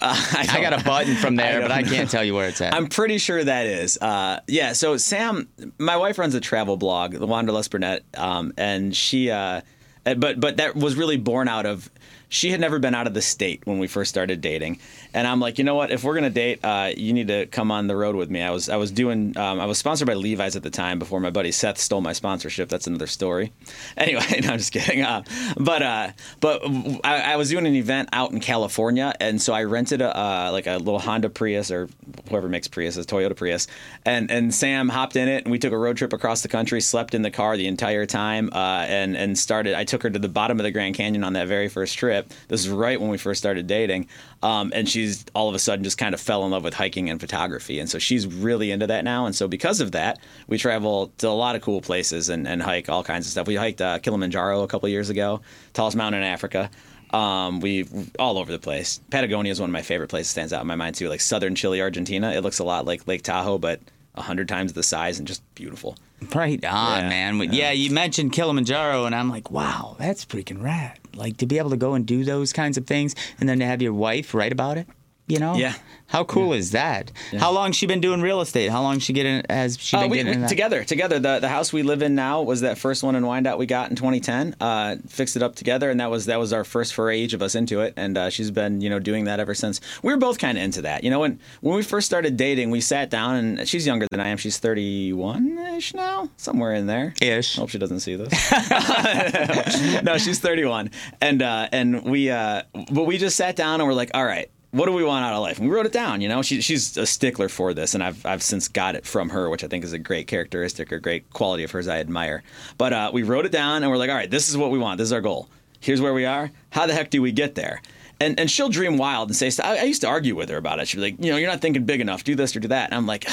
[0.00, 2.48] Uh, I, I, got a button from there, I but I can't tell you where
[2.48, 2.74] it's at.
[2.74, 3.96] I'm pretty sure that is.
[3.98, 4.72] Uh, yeah.
[4.72, 9.62] So Sam, my wife runs a travel blog, the Wanderlust Burnett, um, and she, uh,
[10.04, 11.90] but but that was really born out of
[12.34, 14.80] she had never been out of the state when we first started dating,
[15.14, 15.92] and I'm like, you know what?
[15.92, 18.42] If we're gonna date, uh, you need to come on the road with me.
[18.42, 21.20] I was I was doing um, I was sponsored by Levi's at the time before
[21.20, 22.68] my buddy Seth stole my sponsorship.
[22.68, 23.52] That's another story.
[23.96, 25.02] Anyway, no, I'm just kidding.
[25.02, 25.22] Uh,
[25.56, 26.10] but uh,
[26.40, 26.62] but
[27.04, 30.48] I, I, was doing an event out in California, and so I rented a uh,
[30.50, 31.88] like a little Honda Prius or
[32.28, 33.68] whoever makes Prius, a Toyota Prius,
[34.04, 36.80] and and Sam hopped in it, and we took a road trip across the country,
[36.80, 39.74] slept in the car the entire time, uh, and and started.
[39.74, 42.32] I took her to the bottom of the Grand Canyon on that very first trip.
[42.48, 44.08] This is right when we first started dating,
[44.44, 47.08] um, and she's all of a sudden just kind of fell in love with hiking
[47.10, 49.24] and photography, and so she's really into that now.
[49.26, 52.62] And so because of that, we travel to a lot of cool places and, and
[52.62, 53.46] hike all kinds of stuff.
[53.46, 55.40] We hiked uh, Kilimanjaro a couple years ago,
[55.72, 56.70] tallest mountain in Africa.
[57.10, 57.86] Um, we
[58.18, 59.00] all over the place.
[59.10, 60.30] Patagonia is one of my favorite places.
[60.30, 61.08] Stands out in my mind too.
[61.08, 62.32] Like southern Chile, Argentina.
[62.32, 63.80] It looks a lot like Lake Tahoe, but
[64.16, 65.96] a hundred times the size and just beautiful.
[66.34, 67.38] Right on, Yeah, man.
[67.38, 67.50] Yeah.
[67.52, 70.98] yeah, you mentioned Kilimanjaro, and I'm like, wow, that's freaking rad.
[71.16, 73.66] Like to be able to go and do those kinds of things, and then to
[73.66, 74.86] have your wife write about it.
[75.26, 75.54] You know?
[75.56, 75.74] Yeah.
[76.06, 77.10] How cool is that?
[77.38, 78.68] How long she been doing real estate?
[78.70, 80.48] How long she getting has she been Uh, we, getting we- that?
[80.50, 81.18] together, together.
[81.18, 83.88] The the house we live in now was that first one in Wyandotte we got
[83.88, 84.54] in 2010.
[84.60, 87.40] Uh, fixed it up together, and that was that was our first foray each of
[87.40, 87.94] us into it.
[87.96, 89.80] And uh, she's been you know doing that ever since.
[90.02, 91.02] We were both kind of into that.
[91.04, 94.20] You know, when when we first started dating, we sat down, and she's younger than
[94.20, 94.36] I am.
[94.36, 97.14] She's 31 ish now, somewhere in there.
[97.22, 97.56] Ish.
[97.56, 98.30] I hope she doesn't see this.
[100.02, 102.62] no, she's 31, and uh, and we uh,
[102.92, 104.50] but we just sat down and we're like, all right.
[104.74, 105.58] What do we want out of life?
[105.60, 106.20] And we wrote it down.
[106.20, 109.28] You know, she, she's a stickler for this, and I've I've since got it from
[109.28, 112.42] her, which I think is a great characteristic or great quality of hers I admire.
[112.76, 114.78] But uh, we wrote it down, and we're like, all right, this is what we
[114.78, 114.98] want.
[114.98, 115.48] This is our goal.
[115.78, 116.50] Here's where we are.
[116.70, 117.82] How the heck do we get there?
[118.18, 120.80] And and she'll dream wild and say, I, I used to argue with her about
[120.80, 120.88] it.
[120.88, 122.24] She'd be like, you know, you're not thinking big enough.
[122.24, 122.86] Do this or do that.
[122.86, 123.28] And I'm like,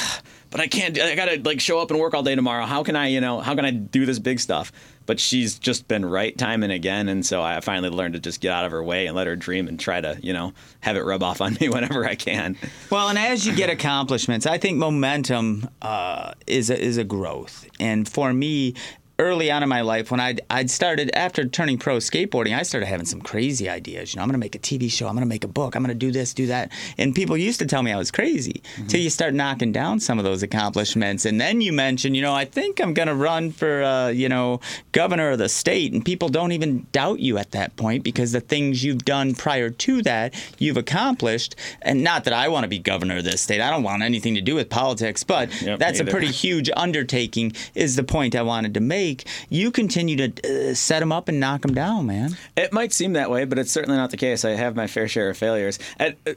[0.50, 0.96] but I can't.
[0.96, 2.66] I gotta like show up and work all day tomorrow.
[2.66, 4.70] How can I, you know, how can I do this big stuff?
[5.06, 8.40] But she's just been right time and again, and so I finally learned to just
[8.40, 10.96] get out of her way and let her dream and try to, you know, have
[10.96, 12.56] it rub off on me whenever I can.
[12.90, 17.66] Well, and as you get accomplishments, I think momentum uh, is a, is a growth.
[17.80, 18.74] And for me,
[19.22, 22.86] early on in my life, when I'd, I'd started after turning pro skateboarding, I started
[22.86, 24.12] having some crazy ideas.
[24.12, 25.06] You know, I'm going to make a TV show.
[25.06, 25.76] I'm going to make a book.
[25.76, 26.72] I'm going to do this, do that.
[26.98, 30.18] And people used to tell me I was crazy till you start knocking down some
[30.18, 31.24] of those accomplishments.
[31.24, 34.28] And then you mention, you know, I think I'm going to run for, uh, you
[34.28, 34.60] know,
[34.90, 35.92] governor of the state.
[35.92, 39.70] And people don't even doubt you at that point because the things you've done prior
[39.70, 41.54] to that, you've accomplished.
[41.82, 43.60] And not that I want to be governor of this state.
[43.60, 47.52] I don't want anything to do with politics, but Yep, that's a pretty huge undertaking,
[47.74, 49.11] is the point I wanted to make.
[49.48, 52.36] You continue to uh, set them up and knock them down, man.
[52.56, 54.44] It might seem that way, but it's certainly not the case.
[54.44, 55.78] I have my fair share of failures.
[55.98, 56.32] At, uh,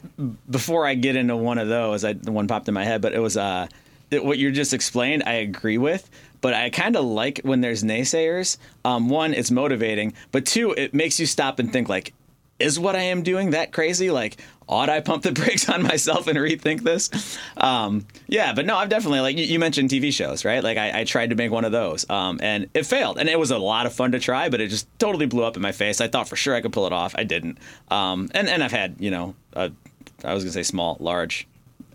[0.50, 3.12] before I get into one of those, I, the one popped in my head, but
[3.12, 3.66] it was uh,
[4.10, 5.22] it, what you just explained.
[5.26, 6.08] I agree with,
[6.40, 8.58] but I kind of like when there's naysayers.
[8.84, 12.12] Um, one, it's motivating, but two, it makes you stop and think like,
[12.58, 14.10] is what I am doing that crazy?
[14.10, 14.38] Like,
[14.68, 17.38] ought I pump the brakes on myself and rethink this?
[17.56, 20.62] Um, yeah, but no, I've definitely like you, mentioned TV shows, right?
[20.62, 23.38] Like I, I tried to make one of those, um, and it failed, and it
[23.38, 25.72] was a lot of fun to try, but it just totally blew up in my
[25.72, 26.00] face.
[26.00, 27.58] I thought for sure I could pull it off, I didn't.
[27.90, 29.72] Um, and and I've had you know, a,
[30.24, 31.46] I was gonna say small, large.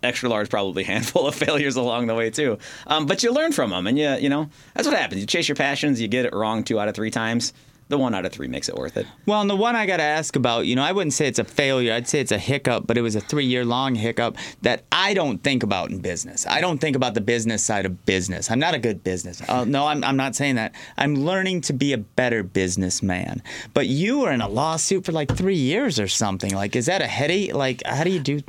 [0.02, 2.58] Extra large, probably handful of failures along the way too,
[2.88, 5.20] um, but you learn from them, and you you know that's what happens.
[5.20, 7.52] You chase your passions, you get it wrong two out of three times.
[7.88, 9.06] The one out of three makes it worth it.
[9.26, 11.38] Well, and the one I got to ask about, you know, I wouldn't say it's
[11.38, 11.92] a failure.
[11.92, 15.12] I'd say it's a hiccup, but it was a three year long hiccup that I
[15.12, 16.46] don't think about in business.
[16.46, 18.50] I don't think about the business side of business.
[18.50, 19.42] I'm not a good business.
[19.46, 20.74] Uh, no, I'm, I'm not saying that.
[20.96, 23.42] I'm learning to be a better businessman.
[23.74, 26.54] But you were in a lawsuit for like three years or something.
[26.54, 27.54] Like, is that a headache?
[27.54, 28.40] Like, how do you do?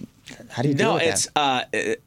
[0.50, 2.02] How do you No, with it's uh, it-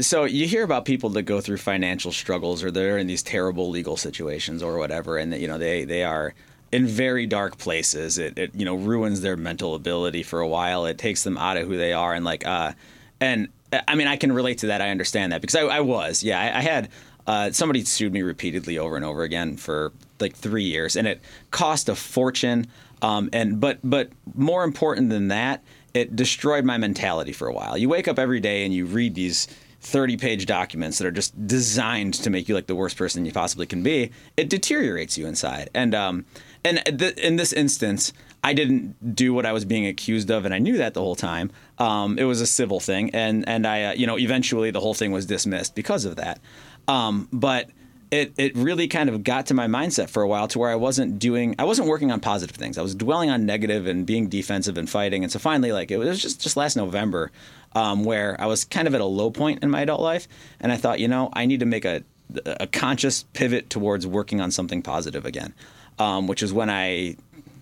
[0.00, 3.68] so you hear about people that go through financial struggles or they're in these terrible
[3.68, 6.32] legal situations or whatever, and that you know they they are
[6.72, 8.18] in very dark places.
[8.18, 10.86] It, it you know ruins their mental ability for a while.
[10.86, 12.72] It takes them out of who they are, and like uh,
[13.20, 13.48] and
[13.86, 14.80] I mean I can relate to that.
[14.80, 16.88] I understand that because I, I was yeah I, I had.
[17.26, 21.20] Uh, somebody sued me repeatedly over and over again for like three years, and it
[21.50, 22.66] cost a fortune.
[23.02, 25.62] Um, and but but more important than that,
[25.94, 27.76] it destroyed my mentality for a while.
[27.76, 29.46] You wake up every day and you read these
[29.82, 33.32] 30 page documents that are just designed to make you like the worst person you
[33.32, 34.10] possibly can be.
[34.36, 35.70] It deteriorates you inside.
[35.74, 36.26] And um,
[36.64, 40.54] and th- in this instance, I didn't do what I was being accused of, and
[40.54, 41.50] I knew that the whole time.
[41.78, 44.94] Um, it was a civil thing, and and I, uh, you know, eventually the whole
[44.94, 46.40] thing was dismissed because of that.
[46.88, 47.70] Um, but
[48.10, 50.74] it it really kind of got to my mindset for a while to where I
[50.74, 52.78] wasn't doing, I wasn't working on positive things.
[52.78, 55.22] I was dwelling on negative and being defensive and fighting.
[55.22, 57.30] And so finally, like it was just just last November,
[57.74, 60.26] um, where I was kind of at a low point in my adult life,
[60.60, 62.02] and I thought, you know, I need to make a
[62.46, 65.54] a conscious pivot towards working on something positive again,
[66.00, 67.16] um, which is when I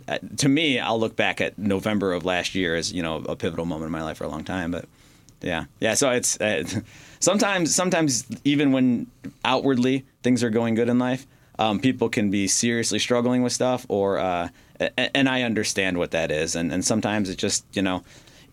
[0.09, 3.37] uh, to me, I'll look back at November of last year as you know a
[3.37, 4.71] pivotal moment in my life for a long time.
[4.71, 4.87] But
[5.43, 5.95] yeah, yeah.
[5.95, 6.65] So it's uh,
[7.21, 9.09] sometimes, sometimes even when
[9.45, 11.27] outwardly things are going good in life,
[11.59, 14.49] um, people can be seriously struggling with stuff, or uh,
[14.97, 18.03] and I understand what that is, and and sometimes it just you know,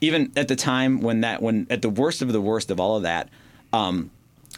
[0.01, 2.97] even at the time when that when at the worst of the worst of all
[2.97, 3.29] of that.
[3.71, 4.11] Um,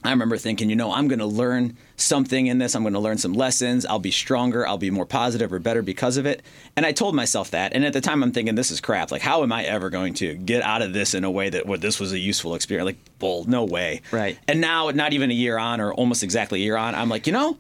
[0.08, 2.76] I remember thinking, you know, I'm going to learn something in this.
[2.76, 3.86] I'm going to learn some lessons.
[3.86, 4.66] I'll be stronger.
[4.66, 6.42] I'll be more positive or better because of it.
[6.76, 7.74] And I told myself that.
[7.74, 9.12] And at the time, I'm thinking, this is crap.
[9.12, 11.66] Like, how am I ever going to get out of this in a way that
[11.66, 12.86] well, this was a useful experience?
[12.86, 14.02] Like, bull, no way.
[14.12, 14.40] Right.
[14.48, 17.28] And now, not even a year on, or almost exactly a year on, I'm like,
[17.28, 17.58] you know,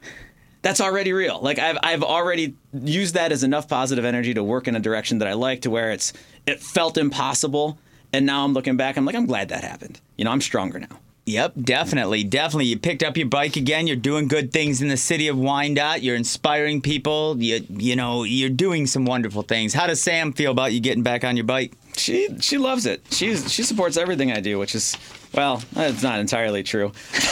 [0.61, 1.39] that's already real.
[1.41, 5.19] Like I've I've already used that as enough positive energy to work in a direction
[5.19, 6.13] that I like to where it's
[6.45, 7.77] it felt impossible.
[8.11, 9.99] And now I'm looking back, I'm like, I'm glad that happened.
[10.17, 10.99] You know, I'm stronger now.
[11.28, 12.67] Yep, definitely, definitely.
[12.67, 13.86] You picked up your bike again.
[13.86, 16.01] You're doing good things in the city of Wyandotte.
[16.01, 17.36] You're inspiring people.
[17.38, 19.73] You, you know, you're doing some wonderful things.
[19.73, 21.73] How does Sam feel about you getting back on your bike?
[21.97, 23.01] She she loves it.
[23.11, 24.95] She's she supports everything I do, which is
[25.34, 26.91] well, that's not entirely true.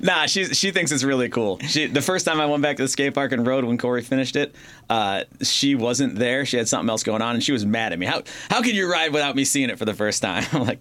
[0.00, 1.58] nah, she she thinks it's really cool.
[1.60, 4.02] She the first time I went back to the skate park and rode when Corey
[4.02, 4.54] finished it,
[4.88, 6.46] uh, she wasn't there.
[6.46, 8.06] She had something else going on, and she was mad at me.
[8.06, 10.44] How how can you ride without me seeing it for the first time?
[10.52, 10.80] I'm like,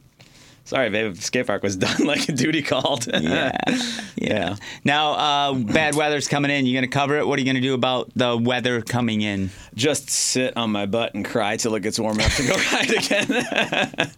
[0.64, 1.18] Sorry, babe.
[1.18, 3.08] Skate park was done like a duty called.
[3.08, 3.58] yeah.
[4.16, 4.56] yeah.
[4.84, 6.66] Now, uh, bad weather's coming in.
[6.66, 7.28] You gonna cover it?
[7.28, 9.50] What are you gonna do about the weather coming in?
[9.76, 12.90] Just sit on my butt and cry till it gets warm enough to go ride
[12.90, 14.12] again.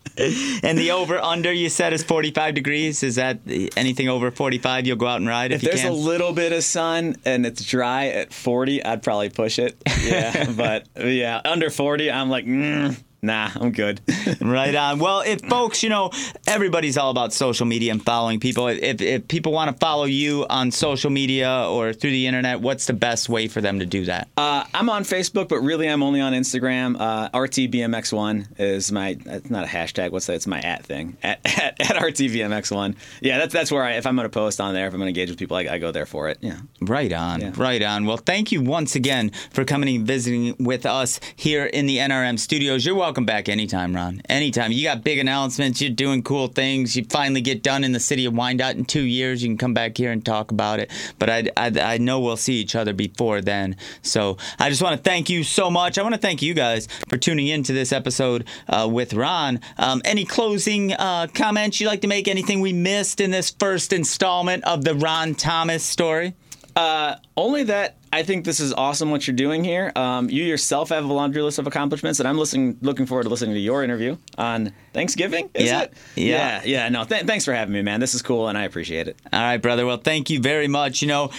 [0.63, 3.03] and the over under you said is 45 degrees.
[3.03, 3.39] Is that
[3.77, 4.85] anything over 45?
[4.85, 7.63] You'll go out and ride if, if there's a little bit of sun and it's
[7.63, 9.77] dry at 40, I'd probably push it.
[10.03, 12.45] Yeah, but yeah, under 40, I'm like.
[12.45, 14.01] Mm Nah, I'm good.
[14.41, 14.99] right on.
[14.99, 16.11] Well, if folks, you know,
[16.45, 18.67] everybody's all about social media and following people.
[18.67, 22.85] If, if people want to follow you on social media or through the internet, what's
[22.85, 24.27] the best way for them to do that?
[24.35, 26.97] Uh, I'm on Facebook, but really I'm only on Instagram.
[26.99, 30.33] Uh, RTBMX1 is my, it's not a hashtag, what's that?
[30.33, 31.15] It's my at thing.
[31.23, 32.95] At, at, at RTBMX1.
[33.21, 35.13] Yeah, that's that's where I, if I'm going to post on there, if I'm going
[35.13, 36.39] to engage with people, I, I, go there for it.
[36.41, 36.57] Yeah.
[36.81, 37.39] Right on.
[37.39, 37.53] Yeah.
[37.55, 38.05] Right on.
[38.05, 42.37] Well, thank you once again for coming and visiting with us here in the NRM
[42.37, 42.85] studios.
[42.85, 44.23] You're welcome welcome back anytime, Ron.
[44.27, 44.71] Anytime.
[44.71, 45.79] You got big announcements.
[45.79, 46.95] You're doing cool things.
[46.95, 49.43] You finally get done in the city of Wyandotte in two years.
[49.43, 50.89] You can come back here and talk about it.
[51.19, 53.75] But I, I, I know we'll see each other before then.
[54.01, 55.99] So I just want to thank you so much.
[55.99, 59.59] I want to thank you guys for tuning in to this episode uh, with Ron.
[59.77, 62.27] Um, any closing uh, comments you'd like to make?
[62.27, 66.33] Anything we missed in this first installment of the Ron Thomas story?
[66.75, 69.91] Uh, only that I think this is awesome what you're doing here.
[69.95, 73.29] Um, you yourself have a laundry list of accomplishments, and I'm listening, looking forward to
[73.29, 75.49] listening to your interview on Thanksgiving.
[75.53, 75.93] Is yeah, it?
[76.15, 76.61] Yeah, yeah.
[76.65, 77.99] yeah no, th- thanks for having me, man.
[77.99, 79.17] This is cool, and I appreciate it.
[79.31, 79.85] All right, brother.
[79.85, 81.01] Well, thank you very much.
[81.01, 81.31] You know,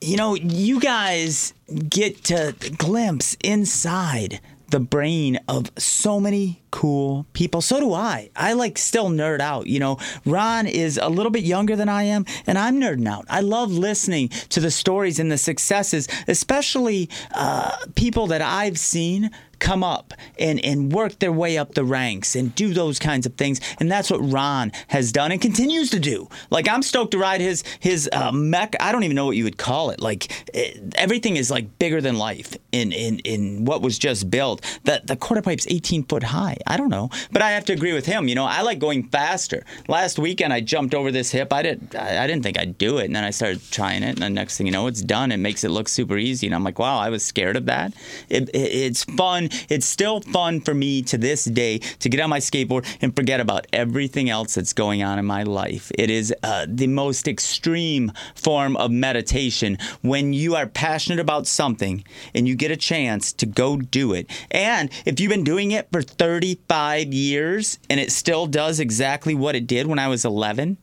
[0.00, 1.52] you know, you guys
[1.88, 4.40] get to glimpse inside
[4.72, 7.60] the brain of so many cool people.
[7.60, 8.30] So do I.
[8.34, 9.66] I like still nerd out.
[9.66, 13.26] You know, Ron is a little bit younger than I am, and I'm nerding out.
[13.28, 19.30] I love listening to the stories and the successes, especially uh, people that I've seen
[19.62, 23.34] come up and, and work their way up the ranks and do those kinds of
[23.36, 23.60] things.
[23.78, 26.28] And that's what Ron has done and continues to do.
[26.50, 28.74] Like I'm stoked to ride his his uh, mech.
[28.80, 30.00] I don't even know what you would call it.
[30.00, 34.28] Like it, eh, everything is like bigger than life in in in what was just
[34.30, 34.60] built.
[34.84, 36.56] The the quarter pipe's 18 foot high.
[36.66, 38.28] I don't know, but I have to agree with him.
[38.28, 39.64] You know, I like going faster.
[39.86, 41.52] Last weekend I jumped over this hip.
[41.52, 44.14] I did I, I didn't think I'd do it, and then I started trying it,
[44.14, 45.30] and the next thing you know, it's done.
[45.30, 47.92] It makes it look super easy, and I'm like, wow, I was scared of that.
[48.28, 52.30] It, it, it's fun it's still fun for me to this day to get on
[52.30, 55.90] my skateboard and forget about everything else that's going on in my life.
[55.98, 62.04] It is uh, the most extreme form of meditation when you are passionate about something
[62.34, 64.30] and you get a chance to go do it.
[64.50, 69.54] And if you've been doing it for 35 years and it still does exactly what
[69.54, 70.78] it did when I was 11,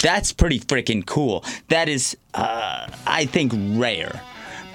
[0.00, 1.44] that's pretty freaking cool.
[1.68, 4.20] That is, uh, I think, rare.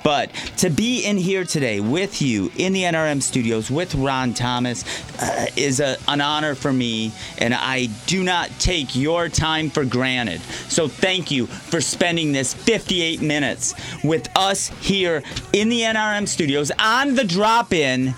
[0.03, 4.83] But to be in here today with you in the NRM studios with Ron Thomas
[5.21, 9.85] uh, is a, an honor for me, and I do not take your time for
[9.85, 10.41] granted.
[10.69, 13.73] So thank you for spending this 58 minutes
[14.03, 15.23] with us here
[15.53, 18.13] in the NRM studios on the drop in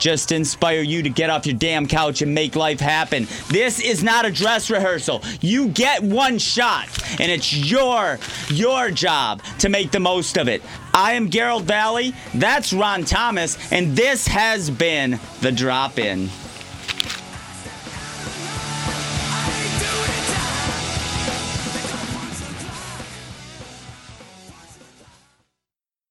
[0.00, 3.28] just inspire you to get off your damn couch and make life happen.
[3.48, 5.22] This is not a dress rehearsal.
[5.40, 6.88] You get one shot,
[7.20, 10.62] and it's your your job to make the most of it.
[10.92, 12.14] I am Garold Vallie.
[12.34, 16.30] That's Ron Thomas, and this has been the drop in.